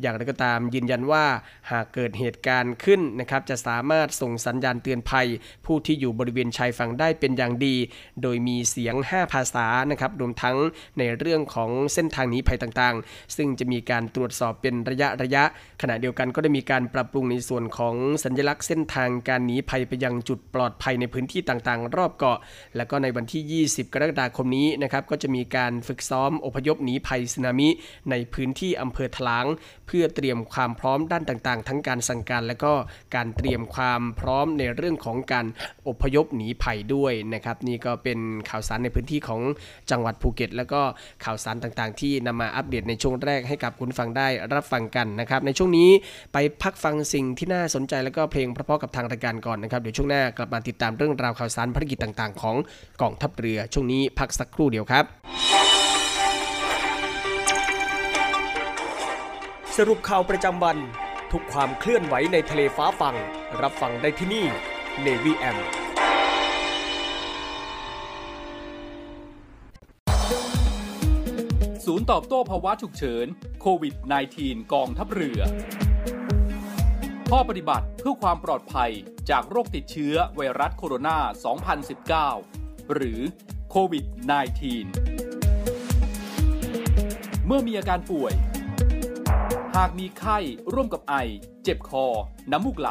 [0.00, 1.24] อย่างไรก็ตามยืนยันว่า
[1.70, 5.28] หากเกิดเหตุการณ์ขึ้นนะครับจะสามารถส่งสัญญาณเตือนภัย
[5.66, 7.76] ผู้ที่อยู่บริเวณชายฝั่งได้เป็นอย่างดี
[8.22, 10.56] โดยมีเสียง 5 ภาษานะครับรวมทั้ง
[10.98, 15.44] ในเรื่องของเส้นทางหนีภัยต่างๆ ซึ่งจะมีการตรวจสอบเป็นระยะระยะ
[15.82, 22.38] ขณะเดียวกันก็ได้มีการปรับปรุงในส่วนของสัญลักษณ์เส้นทางการหนีภัยไปยังจุดปลอดภัยในพื้นที่ต่างๆ รอบเกาะ
[22.76, 27.68] และก็ในวันที่ 20 กรกฎาคมนี้นะครับก็จะมีการฝึกซ้อมอพยพหนีภัยสึนามิ
[28.10, 29.46] ในพื้นที่อำเภอทลาง
[29.86, 32.72] เพื่อเตรียมความพร้อมด้านต่างๆ ทั้งการสั่งการและก็
[33.14, 35.46] การเตรียมความพร้อมในเรื่องของการ
[35.88, 38.18] อพยพหนีภัยด้วยนะครับนี่ก็เป็น
[38.50, 39.40] ข่าวสารในพื้นที่ของ
[39.90, 40.82] จังหวัดภูเก็ต แล้วก็
[41.24, 45.90] ข่าวสารต่างๆ ที่นำมาอัปเดตในช่วงแรกให้กับคุณฟังได้รับฟังกันนะครับในช่วงนี้
[46.32, 52.56] ไปพักฟังสิ่งที่น่าสนใจแล้วก็เพลงเพราะๆกับทางรายการก่อนนะครับเดี๋ยวช่วงหน้ากลับมาติดตามเรื่องราวข่าวสารภารกิจต่างๆ ของ
[53.02, 55.04] กองทัพเรือช่วงนี้พักสักครู่เดียวครับ
[59.76, 60.76] สรุปข่าวประจำวัน
[61.38, 63.16] ทุกความเคลื่อนไหวในทะเลฟ้าฟัง
[63.62, 64.46] รับฟังได้ที่นี่
[65.04, 65.56] Navy M
[71.84, 73.26] ศูนย์ตอบโต้ภาวะฉุกเฉิน
[73.60, 73.94] โควิด
[74.34, 75.40] -19 กองทัพเรือ
[77.30, 78.90] ข้อปฏิบัติเพื่อความปลอดภัย
[79.30, 81.16] จากโรคติดเชื้อไวรัสโคโรนา
[82.24, 83.20] 2019 หรือ
[83.70, 84.04] โควิด
[85.10, 88.34] -19 เมื่อมีอาการป่วย
[89.78, 90.38] หากมีไข้
[90.72, 91.14] ร่วมกับไอ
[91.62, 92.06] เจ็บคอ
[92.52, 92.90] น้ำมูกไหล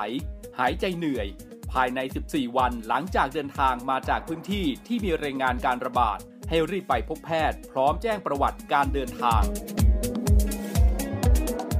[0.59, 1.27] หายใจเหนื่อย
[1.71, 6.19] ภายใน 14 วันหลังจากเดินทางมาจากพื้นที่ที่มีรายงานการระบาด
[6.49, 9.43] ให้รีบไปพบแพทย์ พร้อมแจ้งประวัติการเดินทาง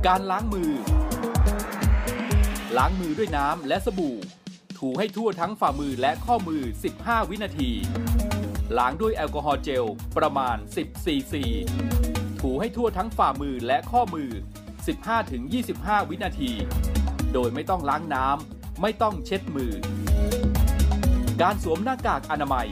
[0.08, 0.72] การล้างมือ
[2.78, 4.18] ล้างมือด้วยน้ำและสบู่
[4.78, 6.64] ถูให้ทั่วทั้งฝ่ามือและข้อมือ
[6.98, 7.72] 15 วินาที
[8.78, 9.86] ล้างด้วยแอลกอฮอล์เจล
[10.18, 11.44] ประมาณ 10 ซีซี
[12.42, 14.32] ถูให้ทั่วทั้งฝ่ามือและข้อมือ
[14.84, 16.52] 15-25 วินาที
[17.34, 19.74] โดยไม่ต้องล้างน้ำ ไม่ต้องเช็ดมือ
[21.42, 22.68] การสวมหน้ากากอนามัย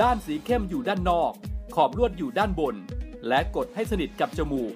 [0.00, 1.32] ด้านสีเข้มอยู่ด้านนอก
[1.74, 2.76] ขอบลวดอยู่ด้านบน
[3.28, 4.72] และกดให้สนิทกับจมูก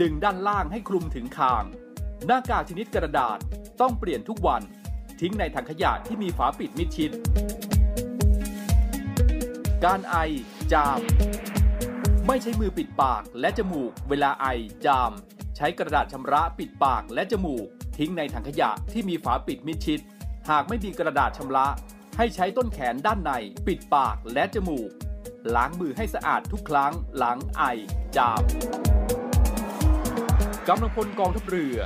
[0.00, 1.64] ดึงด้านล่างให้คลุมถึงคาง
[2.26, 3.38] หน้ากากชนิดกระดาษ
[3.80, 4.62] ต้องเปลี่ยนทุกวัน
[5.20, 7.10] ทิ้งในถังขยะที่มีฝาปิดมิดชิด
[9.84, 10.16] การไอ
[10.72, 11.00] จาม
[12.26, 14.46] ไม่ใช้มือปิดปากและจมูกเวลาไอ
[14.86, 15.12] จาม
[15.62, 17.66] ช้กระดาษชำระปิดปากและจมูก
[17.98, 20.00] ทิ้งในถังขยะที่มีฝาปิดมิดชิด
[20.50, 21.66] หากไม่มีกระดาษชำระ
[22.18, 23.32] ให้ใช้ต้นแขนด้านใน
[23.66, 24.90] ปิดปากและจมูก
[25.54, 27.62] ล้างมือให้สะอาดทุกครั้งหลังไอ
[28.16, 28.42] จาม
[30.68, 31.76] กำลังพลกองทัพเรือ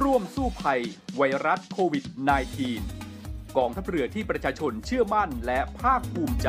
[0.00, 0.82] ร่วมสู้ภัย
[1.16, 2.04] ไวรัสโควิด
[2.80, 6.48] -19 กองทัพเรือที่ประชาชนเชื่อมั่นและภาคภูมิใจ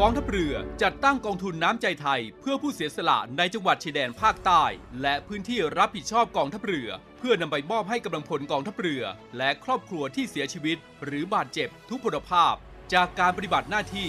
[0.00, 4.64] กองทัพเรือจัดตั้งกองทุนน้ำใจไทย เพื่อผู้เสียสละในจังหวัดชายแดนภาคใต้
[5.02, 6.88] และพื้นที่รับผิดชอบกองทัพเรือ
[7.18, 9.02] เพื่อนำไปมอบให้กำลังพลกองทัพเรือ
[9.38, 12.54] และครอบครัวที่เสียชีวิต หรือบาดเจ็บทุกพลภาพ
[12.94, 14.08] จากการปฏิบัติหน้าที่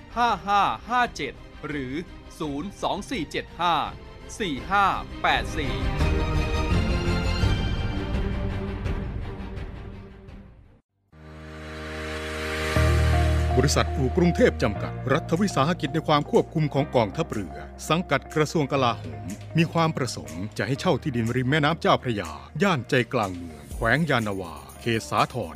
[0.15, 1.93] 5557 หรือ
[2.39, 4.01] 02475
[4.37, 6.31] 4584
[13.57, 17.55] บริษัทอู่กรุงเทพจำกัด รัฐวิสาหกิจในความควบคุมของกองทัพเรือ
[17.89, 19.25] สังกัดกระทรวงกลาโหม
[19.57, 22.29] มีความประสงค์จะให้เช่าที่ดินริมแม่น้ำเจ้าพระยา
[22.61, 25.55] ย่านใจกลางเมือง แขวงยานาวา เขตสาทร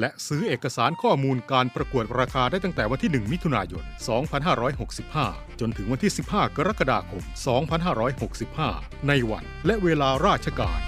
[0.00, 3.84] และซื้อเอกสารข้อมูลการประกวดราคาได้ตั้งแต่วันที่ 1 มิถุนายน
[4.72, 7.22] 2565 จนถึงวันที่ 15 กรกฎาคม
[8.54, 10.80] 2565 ในวันและเวลาราชการ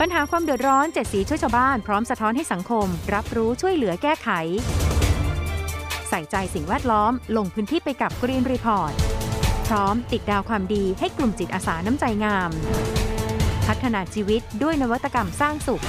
[0.00, 4.28] ปัญหาความเดือดร้อนเจ็ดสีช่วยชาวบ้านพร้อมสะท้อนให้สังคม รับรู้ช่วยเหลือแก้ไข
[6.16, 8.92] ส่ใจสิ่งแวดล้อม ลงพื้นที่ไปกับ Green Report
[9.68, 12.50] พร้อมติดดาวความดีให้กลุ่มจิตอาสาน้ำใจงาม
[13.66, 15.84] พัฒนาชีวิตด้วยนวัตกรรมสร้างสุข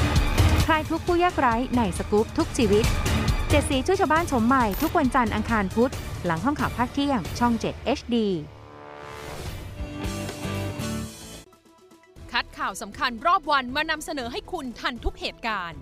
[0.66, 2.86] คลายทุกผู้ยากไร้ในสกู๊ปทุกชีวิต
[3.50, 5.94] เจ็ดสีช่วยชาวบ้านชมใหม่ทุกวันจันทร์อังคารพุธ
[6.26, 8.16] หลังห้องข่าวภาคเที่ยงช่อง 7 HD
[12.32, 15.82] คัดข่าวสำคัญรอบวันมานำเสนอให้คุณทันทุกเหตุการณ์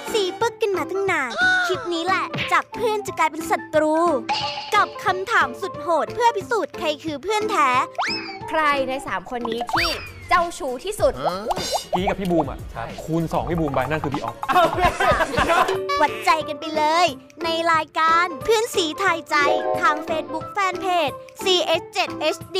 [0.13, 1.31] สีปึกกันมาตั้งนาน
[1.67, 3.95] คลิปนี้แหละ จากเพื่อนจะกลายเป็นศัตรู
[4.75, 7.69] กับคำถามสุดโหดเพื่อพิสูจน์ใครคือเพื่อนแท้
[8.49, 9.89] ใครใน 3 คนนี้ที่
[10.29, 11.13] เจ้าชู้ที่สุด
[11.93, 12.59] พี่กับพี่บูมอะ
[13.03, 14.35] คูณ 2 พี่บูมไปนั่นคือพี่ออฟ
[16.01, 17.07] วัดใจกันไปเลย
[17.43, 19.35] ในรายการเพื่อนสีทายใจ
[19.81, 22.59] ทาง Facebook Fanpage CS7HD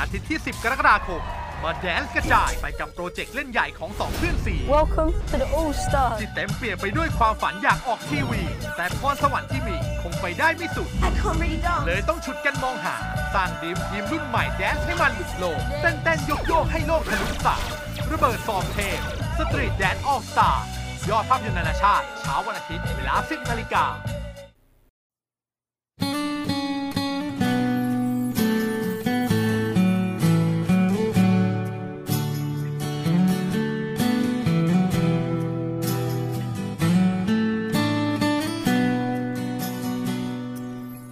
[0.00, 1.22] อาทิตย์ที่ 10 กรกฎาคม
[1.62, 8.42] มาแดนซ์กระจายไปกับโปรเจกต์เล่นใหญ่ของสองเพื่อนซี้ Welcome to the All Stars ที่เต็มเปี่ยมไปด้วยความฝันอยากออกทีวี
[8.76, 12.96] แต่พรสวรรค์ที่มีคงไปได้ไม่สุด I can't really dance เลยต้องฉุดกันมองหา
[13.34, 17.62] สร้าง dream team รุ่นใหม่แดนซ์ให้มันหลุดโลกเต้นเต้นโยกโยกให้โลกทะลุสาย
[18.12, 18.98] ระเบิดฟอร์มเทพ
[19.38, 20.64] Street Dance All Stars
[21.10, 23.84] ยอดภาพยนตร์นานาชาติเช้าวันอาทิตย์เวลา 10นาฬิกา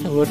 [0.00, 0.30] สุด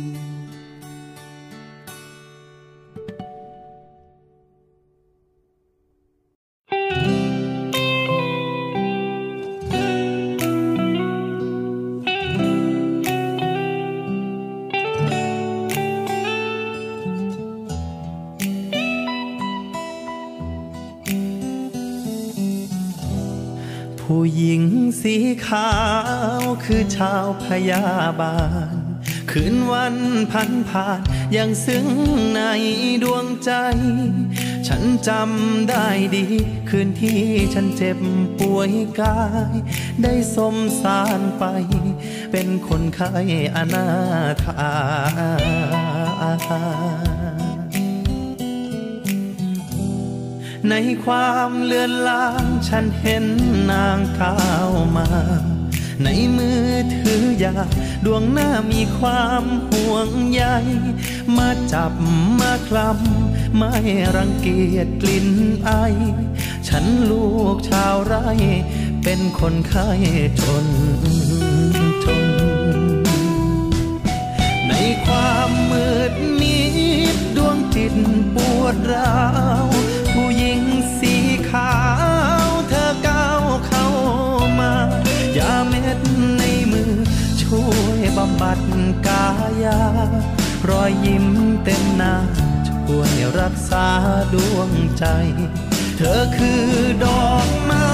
[24.01, 24.63] ผู้หญิง
[25.01, 25.15] สี
[25.47, 25.71] ขา
[26.39, 27.85] วคือชาวพยา
[28.19, 28.37] บา
[28.73, 28.75] ล
[29.31, 29.95] คืนวัน
[30.31, 31.01] พันผ่าน
[31.35, 31.87] ยังซึ้ง
[32.35, 32.41] ใน
[33.03, 33.51] ดวงใจ
[34.67, 36.25] ฉันจำได้ดี
[36.69, 37.21] คืนที่
[37.53, 37.99] ฉันเจ็บ
[38.39, 39.21] ป่วยกา
[39.53, 39.55] ย
[40.03, 41.43] ได้สมสารไป
[42.31, 43.11] เป็นคนไข้
[43.55, 43.87] อนา
[44.43, 44.71] ถา
[50.69, 53.25] ในความเลือนลางฉันเห็น
[53.71, 55.09] นางก้าวมา
[56.03, 56.07] ใน
[56.37, 57.55] มือถือยา
[58.05, 60.43] ดวงหน้ามีความห่วงใย
[61.37, 61.93] มาจับ
[62.39, 63.75] มาคลำไม่
[64.15, 65.27] รังเกียจกลิ่น
[65.65, 65.71] ไอ
[66.67, 68.27] ฉันลูกชาวไร่
[69.03, 69.89] เป็นคนไข้
[70.41, 70.67] จน
[72.03, 72.25] จน
[74.67, 74.73] ใน
[75.05, 76.59] ความมืดมิ
[77.15, 77.95] ดดวงจิต
[78.35, 79.19] ปวดร้า
[79.65, 88.59] วำบัด
[89.07, 89.25] กา
[89.63, 89.79] ยา
[90.69, 91.27] รอยยิ้ม
[91.63, 92.15] เต็มหน้า
[92.67, 93.87] ช่วยรักษา
[94.33, 95.05] ดวงใจ
[95.97, 96.63] เธอคือ
[97.05, 97.89] ดอกไม้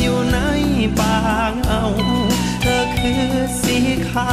[0.00, 0.38] อยู่ใน
[0.98, 1.16] ป่า
[1.58, 1.82] เงา
[2.62, 3.26] เธอคือ
[3.62, 3.78] สี
[4.10, 4.32] ขา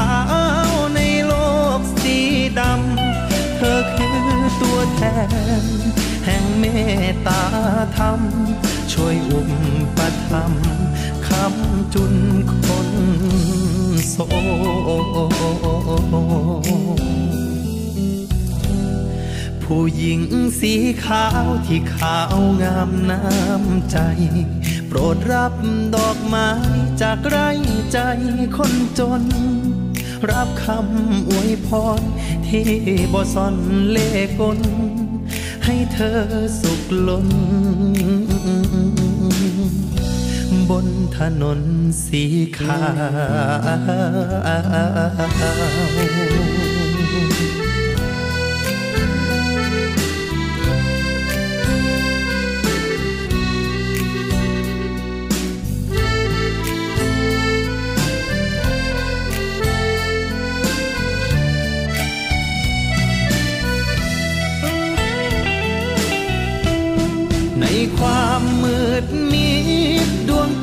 [0.68, 1.34] วในโล
[1.80, 2.18] กสี
[2.60, 4.22] ดำ เธอคือ
[4.62, 5.02] ตัวแท
[5.62, 5.66] น
[6.26, 6.66] แห่งเม
[7.10, 7.44] ตตา
[7.98, 8.20] ธรรม
[8.94, 9.42] ช่วยอุ
[9.98, 10.66] ปถัมภ์
[11.13, 12.16] คำจุน
[12.66, 12.90] คน
[14.10, 14.16] โศ
[15.02, 15.06] ก
[19.64, 20.22] ผู้หญิง
[20.60, 20.74] สี
[21.06, 23.98] ขาวที่ขาวงามน้ำใจ
[24.88, 25.54] โปรดรับ
[25.96, 26.50] ดอกไม้
[27.02, 27.50] จากไร่
[27.92, 28.00] ใจ
[28.58, 29.24] คนจน
[30.32, 31.70] รับคำอวยพ
[32.00, 32.02] ร
[32.48, 32.70] ที่
[33.14, 33.56] บ่ซ่อน
[33.90, 34.60] เล่กล
[35.66, 36.20] ให้เธอ
[36.62, 37.28] สุขล้น
[40.84, 40.86] น
[41.18, 41.62] ถนน
[42.06, 42.24] สี
[42.58, 42.80] ขา
[46.62, 46.63] ว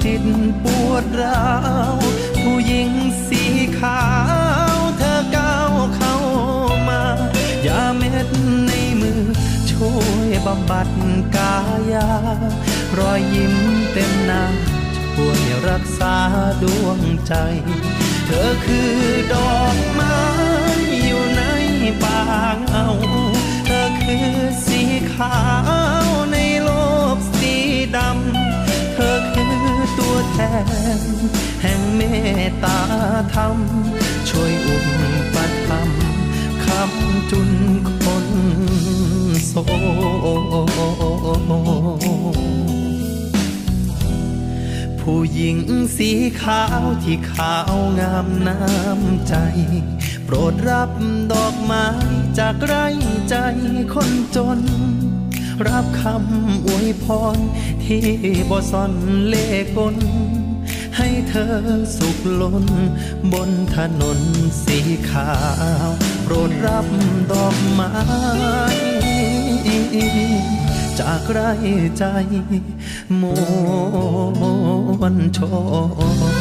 [0.05, 0.25] จิต
[0.65, 1.49] ปวดร้า
[1.93, 1.95] ว
[2.43, 2.91] ผู้หญิง
[3.27, 3.43] สี
[3.79, 4.03] ขา
[4.75, 6.17] ว เธอก้าวเข้า
[6.89, 7.03] มา
[7.67, 8.29] ยาเม็ด
[8.67, 9.23] ในมือ
[9.71, 10.89] ช่วยบำบัด
[11.37, 11.57] กา
[11.93, 12.09] ยา
[12.99, 13.55] รอยยิ้ม
[13.93, 14.43] เต็มหน้า
[14.97, 16.17] ช่วยรักษา
[16.63, 17.35] ดวงใจ
[18.27, 18.93] เธอคือ
[19.33, 20.19] ดอกไม้
[21.05, 21.43] อยู่ใน
[22.03, 22.21] ป่า
[22.65, 22.87] เงา
[23.67, 24.31] เธอคือ
[24.67, 24.83] สี
[25.15, 25.39] ขา
[26.05, 26.71] วในโล
[27.15, 27.55] กสี
[27.97, 29.50] ดำ เธอคือ
[30.01, 31.07] ตัวแทน
[31.63, 32.01] แห่งเม
[32.49, 32.81] ตตา
[33.35, 33.59] ธรรม
[34.29, 34.77] ช่วยอุ
[35.35, 35.37] ป
[35.67, 36.03] ถัมภ์
[36.65, 37.51] คำจุน
[38.03, 38.27] คน
[39.49, 39.71] โศก
[45.01, 45.59] ผู้หญิง
[45.97, 46.11] สี
[46.43, 49.35] ขาวที่ขาวงามน้ำใจ
[50.25, 50.91] โปรดรับ
[51.33, 51.87] ดอกไม้
[52.39, 52.87] จากไร่
[53.29, 53.37] ใจ
[53.95, 54.61] คนจน
[55.69, 57.37] รับคำอวยพร
[57.85, 58.05] ที่
[58.51, 58.93] บ่ซ่อน
[59.27, 59.47] เล่
[59.77, 59.97] กล
[60.97, 61.55] ให้เธอ
[61.97, 62.65] สุขล้น
[63.33, 64.21] บนถนน
[64.65, 64.79] สี
[65.11, 65.31] ขา
[65.89, 65.91] ว
[66.23, 66.87] โปรดรับ
[67.31, 67.93] ดอกไม้
[71.01, 71.41] จากไร
[71.99, 72.05] ใจ
[73.21, 73.23] ม
[75.01, 75.39] วลช
[76.39, 76.40] น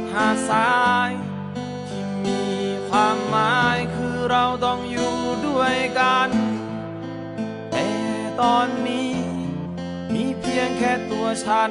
[0.00, 0.74] กหาดทรา
[1.08, 1.10] ย
[1.88, 2.42] ที่มี
[2.88, 5.14] ความหมายคือเราต้องอยู่
[5.46, 6.30] ด้วยกัน
[7.70, 7.88] แต่
[8.40, 9.12] ตอนนี้
[10.14, 11.70] มีเพียงแค่ตัวฉัน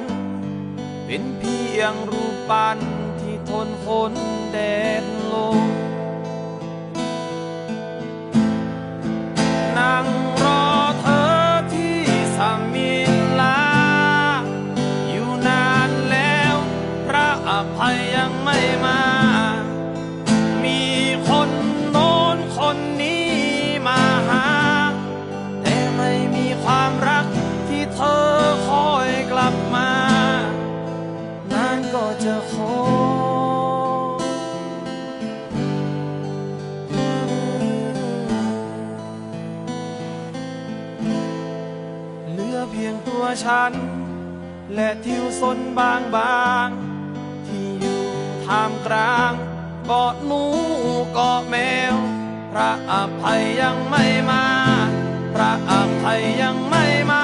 [1.06, 2.78] เป็นเพียงรูปปั้น
[3.20, 4.12] ที่ทนฝน
[4.52, 4.58] แด
[5.02, 5.73] ดลม
[43.44, 43.72] ฉัน
[44.74, 46.68] และทิวสนบางบาง
[47.46, 48.04] ที่อยู่
[48.46, 49.32] ท่ามกลาง
[49.86, 50.42] เกาะหนู
[51.14, 51.56] เกาะแม
[51.94, 51.96] ว
[52.52, 54.44] พระอภัยยังไม่มา
[55.34, 55.72] พระอ
[56.02, 57.23] ภัยยังไม่มา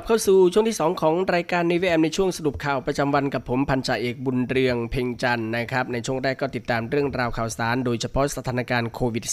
[0.00, 9.24] ลับเข้าสู่ช่วงที่ 2 ของรายการ n น v แอมในช่วงสรุปข่าวประจำวันกับผมพันจ่าเอกบุญเรืองเพ่งจันทร์นะครับในช่วงแรกก็ติดตามเรื่องราวข่าวสาร โดยเฉพาะสถานการณ์โควิด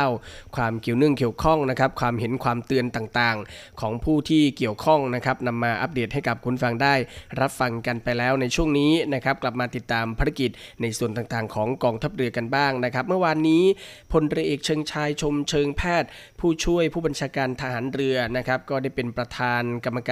[0.00, 6.94] -19 ความเกี่ยวเนื่องเกี่ยวข้องนะครับความเห็นความเตือนต่างๆ ของผู้ที่เกี่ยวข้องนะครับนำมาอัปเดตให้กับคุณฟังได้
[7.40, 10.50] รับฟังกันไปแล้วในช่วงนี้นะครับกลับมาติดตามภารกิจ
[10.80, 13.64] ในส่วนต่างๆ ของกองทัพเรือกันบ้างนะครับเมื่อวานนี้
[14.12, 16.08] พลเรือเอกเชิงชายชมเชิงแพทย์
[16.40, 20.11] ผู้ช่วยผู้บัญชาการทหารเรือนะครับก็ได้เป็นประธานกรรมก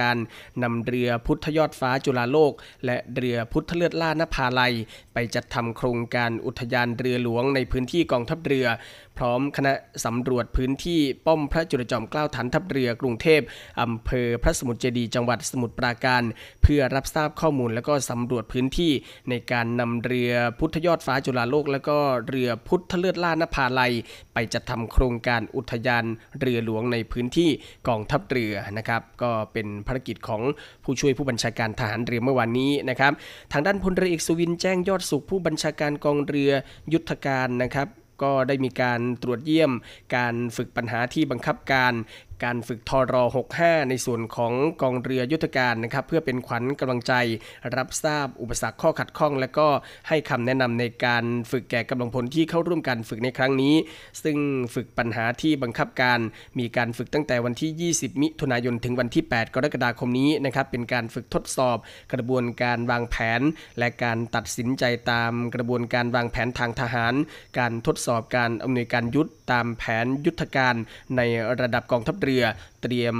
[0.63, 2.53] นำเรือพุทธยอดฟ้าจุฬาโลก
[2.85, 4.73] และเรือพุทธเลือดล่านภาลัย
[5.13, 8.67] ไปจัดทำโครงการอุทยานเรือหลวงในพื้นที่กองทัพเรือ
[9.17, 9.73] พร้อมคณะ
[10.05, 13.41] สำรวจพื้นที่ป้อมพระจุลจอมเกล้าฐานทัพเรือกรุงเทพ
[13.81, 16.23] อำเภอพระสมุทรเจดีจังหวัดสมุทรปราการ
[16.63, 18.91] เพื่อรับทราบข้อมูลและก็สำรวจพื้นที่
[19.29, 21.97] ในการนำเรือพุทธยอดฟ้าจุฬาโลก และก็
[22.27, 23.93] เรือพุทธเลือดล่านภาลัย
[24.33, 26.05] ไปจัดทำโครงการอุทยาน
[26.39, 27.49] เรือหลวงในพื้นที่
[27.87, 30.41] กองทัพเรือนะครับ ก็เป็นภารกิจของ
[30.83, 33.11] ผู้ช่วยผู้บัญชาการทหารเรือเมื่อวานนี้นะครับ
[33.51, 36.51] ทางด้านพลเรือเอกสุวินแจ้งยอดสุขผู้บัญชาการกองเรือ
[36.93, 37.87] ยุทธการนะครับ
[38.23, 39.71] ก็ได้มีการตรวจเยี่ยม
[40.15, 41.93] การฝึกปัญหาที่บังคับการ
[42.43, 43.15] การฝึกทร
[43.53, 47.13] 65 ในส่วนของกองเรือยุทธการนะครับ เพื่อเป็นขวัญกำลังใจ
[47.75, 49.67] รับทราบอุปสรรคข้อขัดข้อง และก็
[50.07, 53.75] ให้คำแนะนำในการฝึกแก่กำลังพลที่เข้าร่วมการฝึกในครั้งนี้
[54.23, 54.37] ซึ่ง
[54.75, 56.19] ฝึกปัญหาที่บังคับการ
[56.59, 61.77] มีการฝึกตั้งแต่วันที่ 20 มิถุนายนถึงวันที่ 8 กรกฎาคมนี้นะครับเป็นการฝึกทดสอบ
[62.13, 63.41] กระบวนการวางแผน
[63.79, 67.13] และการตัดสินใจตามกระบวนการวางแผนทางทหาร
[67.59, 70.75] การทดสอบการอำนวยการยุทธตามแผนยุทธการ
[71.17, 71.21] ใน
[71.61, 72.45] ระดับกองทัพเรือรือ
[72.83, 73.15] เตรียม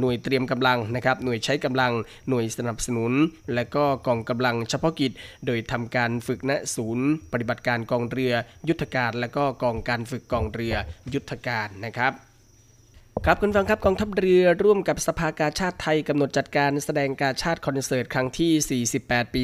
[0.00, 1.92] หน่วยเตรียมกำลังนะครับหน่วยใช้กำลัง
[2.28, 3.12] หน่วยสนับสนุน
[3.54, 5.12] และก็กองกำลังเฉพาะกิจ
[5.46, 8.32] โดยทำการฝึกณศูนย์ ปฏิบัติการกองเรือ
[8.68, 10.74] ยุทธการ และก็กองการฝึกกองเรือ
[11.14, 12.27] ยุทธการนะครับ
[13.26, 19.42] ครับคุณฟังครับกองทัพเรือร่วมกับสภากาชาติไทยกำหนดจัดการแสดงกาชาติคอนเสิร์ตครั้งที่ 48 ปี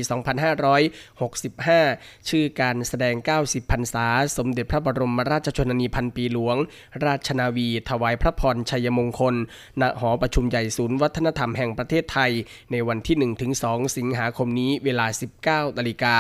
[1.33, 3.15] 2565 ชื่อการแสดง
[3.45, 4.07] 90 พรรษา
[4.37, 6.57] สมเด็จพระบรมราชชนนีพันปีหลวง
[7.05, 9.35] ราชนาวี ถวายพระพรชัยมงคล
[9.81, 12.31] ณ หอประชุมใหญ่ศูนย์วัฒนธรรมแห่งประเทศไทย
[12.73, 13.17] ในวันที่
[13.57, 15.07] 1-2 สิงหาคมนี้เวลา
[15.43, 16.17] 19นาฬิกา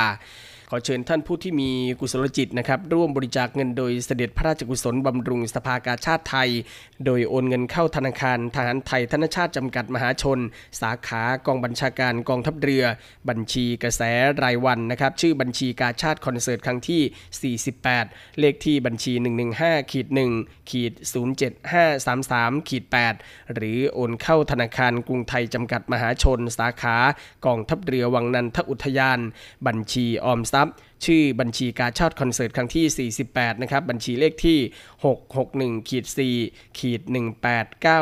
[0.70, 6.50] ขอเชิญท่านผู้ที่มีกุศลจิตนะครับร่วมบริจาคเงินโดยเสด็จพระราชกุศลบำรุงสภากาชาติไทย
[7.04, 10.38] โดยโอนเงินเข้าธนาคารทหารไทยธนชาติจำกัดมหาชน
[10.80, 12.84] สาขากองบัญชาการกองทัพเรือ
[13.28, 14.02] บัญชีกระแส
[14.42, 19.12] รายวันนะครับชื่อบัญชีกาชาติคอนเสิร์ตครั้งที่ 48 เลขที่บัญชี
[19.52, 20.06] 115ขีด
[20.38, 20.92] 1ขีด
[21.80, 22.84] 07533ขีด
[23.18, 26.96] 8หรือโอนเข้าธนาคารกรุงไทยจำกัดมหาชน สาขา
[27.46, 29.18] กองทัพเรือวังนันทอุทยาน
[29.66, 30.74] บัญชีออมทรัพย์
[31.06, 34.58] ชื่อบัญชีการชาติคอนเสิร์ตครั้งที่ 48 นะครับ บัญชีเลขที่
[35.24, 36.04] 661ขีด
[36.42, 37.00] 4ขีด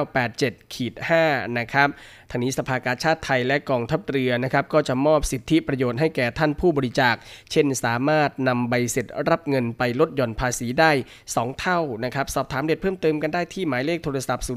[0.07, 0.95] 18987ขีด
[1.27, 1.89] 5นะครับ
[2.31, 7.15] ทางนี้สภากาชาติไทยและกองทัพเรือนะครับก็จะมอบสิทธิประโยชน์ให้แก่ท่านผู้บริจาค
[7.53, 10.93] เช่นสามารถนำใบเสร็จรับเงินไปลดหย่อนภาษีได้
[11.27, 14.51] 2 เท่านะครับสอบถามเด็ดเพิ่มเติมกันได้ที่หมายเลขโทรศัพท์ 02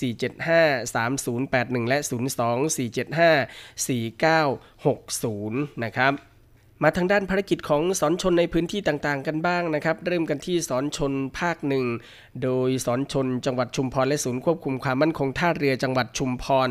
[0.00, 1.98] 475 3081 และ
[2.38, 2.50] 02
[3.96, 4.50] 475
[5.78, 6.14] 4960 นะครับ
[6.84, 11.84] มาทางด้านภารกิจของสอนชนในพื้นที่ต่างๆ กันบ้างนะครับ เริ่มกันที่สอนชนภาคหนึ่ง
[12.42, 16.70] โดยสอนชนจังหวัดชุมพรและศูนย์ควบคุมความมั่นคงท่าเรือจังหวัดชุมพร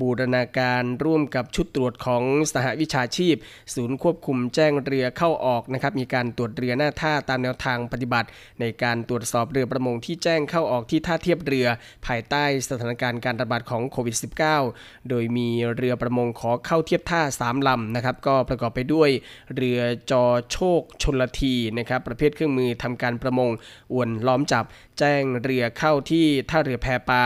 [0.00, 2.22] บูรณาการร่วมกับชุดตรวจของ
[2.52, 3.34] สหวิชาชีพ
[3.74, 8.28] ศูนย์ควบคุมแจ้งเรือเข้าออกนะครับมีการตรวจเรือหน้าท่าตามแนวทางปฏิบัติ
[8.60, 11.66] ในการตรวจสอบเรือประมงที่แจ้งเข้าออกที่ท่าเทียบเรือ
[12.06, 14.16] ภายใต้สถานการณ์การระบาดของโควิด
[14.60, 19.10] -19 โดยมีเรือประมงขอเข้าเทียบท่า3ลำนะครับก็ประกอบไปด้วย
[19.56, 19.80] เรือ
[20.10, 23.50] จอโชคชนละทีนะครับประเภทเครื่องมือทำการประมง
[23.92, 24.64] อวนล้อมจับ
[24.98, 27.22] แจ้งเรือเข้าที่ท่าเรือแพปา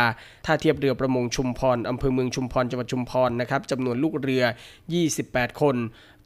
[0.47, 4.45] ท่าเทียบเรือประมงชุมพรอำเภอเมืองชุมพรรจังหวัดชุมพรนะครับจำนวนลูกเรือ
[5.01, 5.77] 28 คน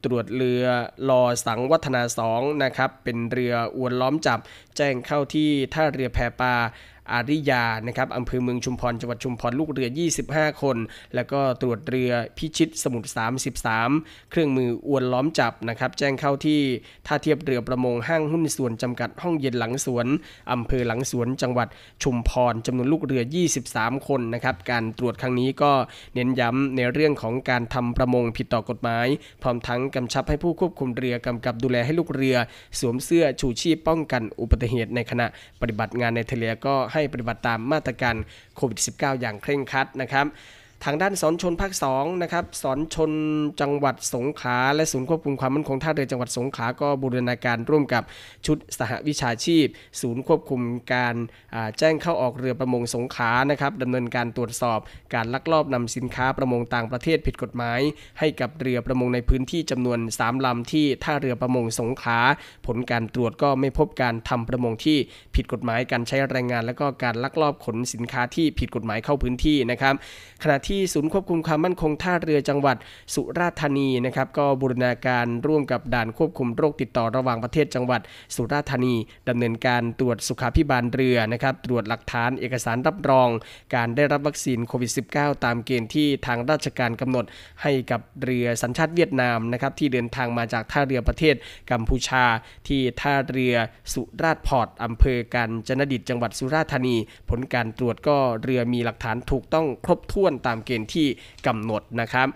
[0.04, 0.64] ตรวจเรือ
[1.08, 2.02] ลอสังวัฒนา
[2.32, 4.38] 2นะครับเป็นเรืออวนล้อมจับ
[4.76, 6.54] แจ้งเข้าที่ท่าเรือแพปา
[7.10, 9.88] อาริยานะครับอำเภอเมืองชุมพรจังหวัดชุมพรลูกเรือ
[10.24, 10.76] 25 คน
[11.14, 13.08] แล้วก็ตรวจเรือพิชิตสมุทร
[13.70, 16.60] 33 เครื่องมืออวนล้อมจับนะครับ แจ้งเข้าที่
[17.06, 20.06] ท่าเทียบเรือประมงห้างหุ้นส่วนจำกัดห้องเย็นหลังสวน
[20.52, 21.68] อำเภอหลังสวนจังหวัด
[22.02, 23.22] ชุมพรจำนวนลูกเรือ
[23.64, 25.72] 23 คนนะครับ การตรวจครั้งนี้ก็
[26.14, 29.06] เน้นย้ำในเรื่องของการทำประมงผิดต่อกฎหมาย
[29.42, 32.36] พร้อมทั้งกำชับให้ผู้ควบคุมเรือกำกับดูแลให้ลูกเรือ
[32.78, 35.26] สวมเสื้อชูชีพป้องกันอุบัติเหตุในขณะ
[35.60, 38.16] ปฏิบัติงานในทะเลก็ให้ปฏิบัติตามมาตรการ
[38.56, 40.26] โควิด -19 อย่างเคร่งครัดนะครับ
[40.86, 43.12] ทางด้านสอนชนภาค2นะครับสอนชน
[43.60, 48.02] จังหวัดสงขลาและศูนย์ควบคุมความมั่นคงท่าเรือจังหวัดสงขลาก็บูรณาการร่วมกับ
[48.46, 49.66] ชุดสหวิชาชีพ
[50.00, 50.60] ศูนย์ควบคุม
[50.94, 51.14] การ
[51.78, 54.78] แจ้งเข้าออกเรือประมงสงขลานะครับดำเนินการตรวจสอบ
[55.14, 57.80] การลักลอบนำสินค้าประมงต่างประเทศผิดกฎหมาย
[58.18, 62.18] ให้กับเรือประมงในพื้นที่จำนวน 3ลำที่ท่าเรือประมงสงขลา
[62.66, 64.98] ผลการตรวจก็ไม่พบการทำประมงที่
[65.34, 69.94] ผิดกฎหมายการใช้แรงงาน และก็การลักลอบขนสินค้าที่ผิดกฎหมายเข้าพื้นที่นะครับ
[70.42, 72.76] ขณะที่ที่ศูนย์ควบคุมความมั่นคงท่าเรือจังหวัด
[73.14, 78.00] สุราษฎร์ธานีนะครับก็บูรณาการร่วมกับด่านควบคุมโรคติดต่อระหว่างประเทศจังหวัด
[78.34, 78.94] สุราษฎร์ธานี
[79.28, 83.28] ดำเนินการตรวจสุขาพิบาลเรือนะครับตรวจหลักฐานเอกสารรับรอง
[83.74, 87.24] การได้รับวัคซีนโควิด -19 ตามเกณฑ์ที่ทางราชการกำหนด
[87.62, 91.34] ให้กับเรือสัญชาติเวียดนามนะครับที่เดินทางมาจากท่าเรือประเทศ
[91.70, 92.24] กัมพูชา
[92.68, 93.54] ที่ท่าเรือ
[93.92, 96.96] สุราษฎร์พอร์ตอำเภอกาญจนดิษฐ์จังหวัดสุราษฎร์ธานี
[97.30, 101.06] ผลการตรวจก็เรือมีหลักฐานถูกต้องครบถ้วนตามเกณฑ์ที่
[101.46, 102.28] กำหนดนะครับ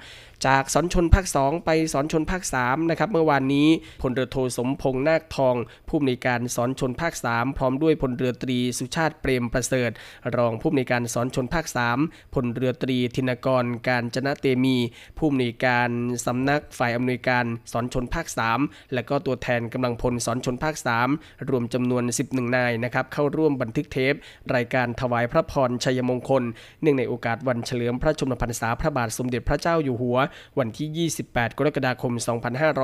[0.46, 3.68] จากสอนชนภาค 2 ไปสอนชนภาค3นะครับเมื่อวานนี้
[4.02, 5.54] พลเรือโทสมพงษ์นาคทอง
[5.88, 9.90] ผู้อำนวยการศรชลภาค 3 พร้อมด้วยพลเรือตรีสุชาติเปรมประเสริฐ
[10.36, 11.66] รองผู้อำนวยการศรชลภาค
[12.00, 14.76] 3พลเรือตรีธินกรกาญจนเตมีย์
[15.18, 15.88] ผู้อำนวยการ
[16.26, 18.26] สำนักฝ่ายอำนวยการสอนชนภาค
[18.60, 20.74] 3 และก็ตัวแทนกำลังพลสอนชนภาค
[21.12, 24.14] 3 รวมจำนวน 11 นายนะครับเข้าร่วมบันทึกเทป
[24.54, 26.42] รายการถวายพระพรชัยมงคล
[26.82, 30.18] เนื่องในโอกาสวันเฉลิมพระชนมพรรษาพระบาทสมเด็จพระเจ้าอยู่หัว
[30.58, 32.12] วันที่ 28 กรกฎาคม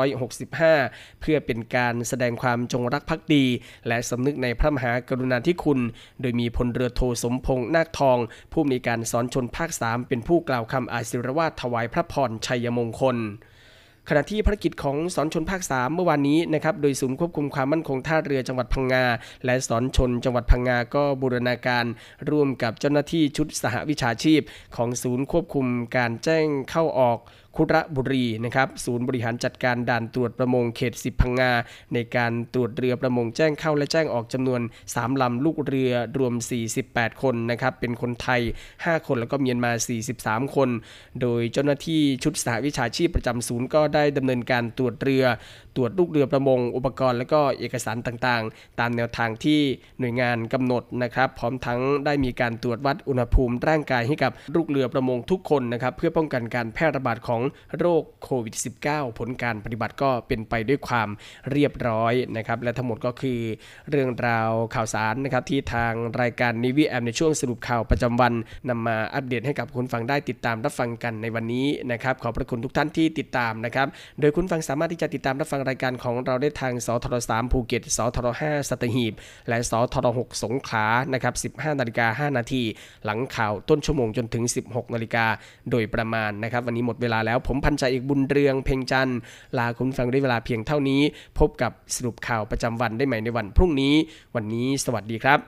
[0.05, 3.45] 2565 เพื่อเป็นการแสดงความจงรักภักดี
[3.89, 5.81] และสำนึกในพระมหากรุณาธิคุณ
[6.21, 8.19] โดยมีพลเรือโทสมพงษ์นาคทอง
[8.53, 13.19] ผู้มีการสอนชนภาค 3 เป็นผู้กล่าวคำอาศิรวาทถวายพระพรชัยมงคล
[14.09, 19.05] ขณะที่ภารกิจของสอนชนภาค 3 เมื่อวานนี้นะครับโดยศูนย์ควบคุมความมั่นคงท่าเรือจังหวัดพังงา
[19.45, 21.85] และสอนชนจังหวัดพังงาก็บูรณาการ
[22.31, 24.41] ร่วมกับเจ้าหน้าที่ชุดสหวิชาชีพ
[24.77, 27.19] ของศูนย์ควบคุมการแจ้งเข้าออก
[27.57, 31.53] คุระบุรีนะครับศูนย์บริหารจัดการด่านตรวจประมงเขต 10 พังงา
[31.95, 36.35] ในการตรวจเรือประมงแจ้งเข้าและแจ้งออกจำนวน 3 ลำลูกเรือรวม
[36.79, 38.41] 48 คนนะครับเป็นคนไทย
[38.75, 39.73] 5 คนแล้วก็เมียนมา
[40.13, 40.69] 43 คน
[41.21, 45.25] โดยเจ้าหน้าที่ชุดสหวิชาชีพประจำศูนย์ก็ได้ดำเนินการตรวจเรือ
[45.77, 49.61] ตรวจลูกเรือประมง อุปกรณ์และก็เอกสารต่างๆ ตามแนวทางที่
[49.99, 57.42] หน่วยงานกำหนดนะครับ พร้อมทั้งได้มีการตรวจวัดอุณหภูมิร่างกายให้กับลูกเรือประมงทุกคนนะครับเพื่อป้องกันการแพร่ระบาดของ
[57.79, 58.55] โรคโควิด
[58.87, 61.09] -19 ผลการปฏิบัติก็เป็นไปด้วยความ
[61.51, 63.41] เรียบร้อยนะครับ และทั้งหมดก็คือ
[63.91, 68.33] เรื่องราวข่าวสารนะครับที่ทางรายการนิวิแอมในช่วงสรุปข่าวประจำวัน
[68.69, 73.87] นำมาอัปเดตให้กับคุณฟังได้ติดตามรับฟังกันในวันนี้นะครับขอบพระคุณทุกท่านที่ติดตามนะครับ
[74.21, 79.13] โดยคุณฟังสามารถที่จะติดตามรับฟังรายการของเราได้ทางสทร3ภูเก็ตสทร5สัตหีบ
[79.49, 82.63] และสทร6สงขลานะครับ15นาฬิกา5นาที
[83.05, 85.27] หลังข่าวต้นชั่วโมงจนถึง 16นาฬิกา
[85.71, 89.09] โดยประมาณนะครับ วันนี้หมดเวลาแล้วผมพันจ่าเอกบุญเรืองเพ่งจัน
[89.59, 91.01] ลาคุณฟังด้วยเวลาเพียงเท่านี้
[91.39, 93.95] พบกับสรุปข่าวประจำวันได้ใหม่ในวันพรุ่งนี้
[94.35, 95.39] วันนี้สวัสดีครับ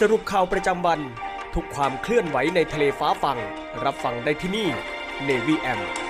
[0.00, 1.00] สรุปข่าวประจำวัน
[1.54, 3.38] ทุกความเคลื่อนไหวในทะเลฟ้าฟัง
[3.84, 4.68] รับฟังได้ที่นี่
[5.28, 6.09] Navy M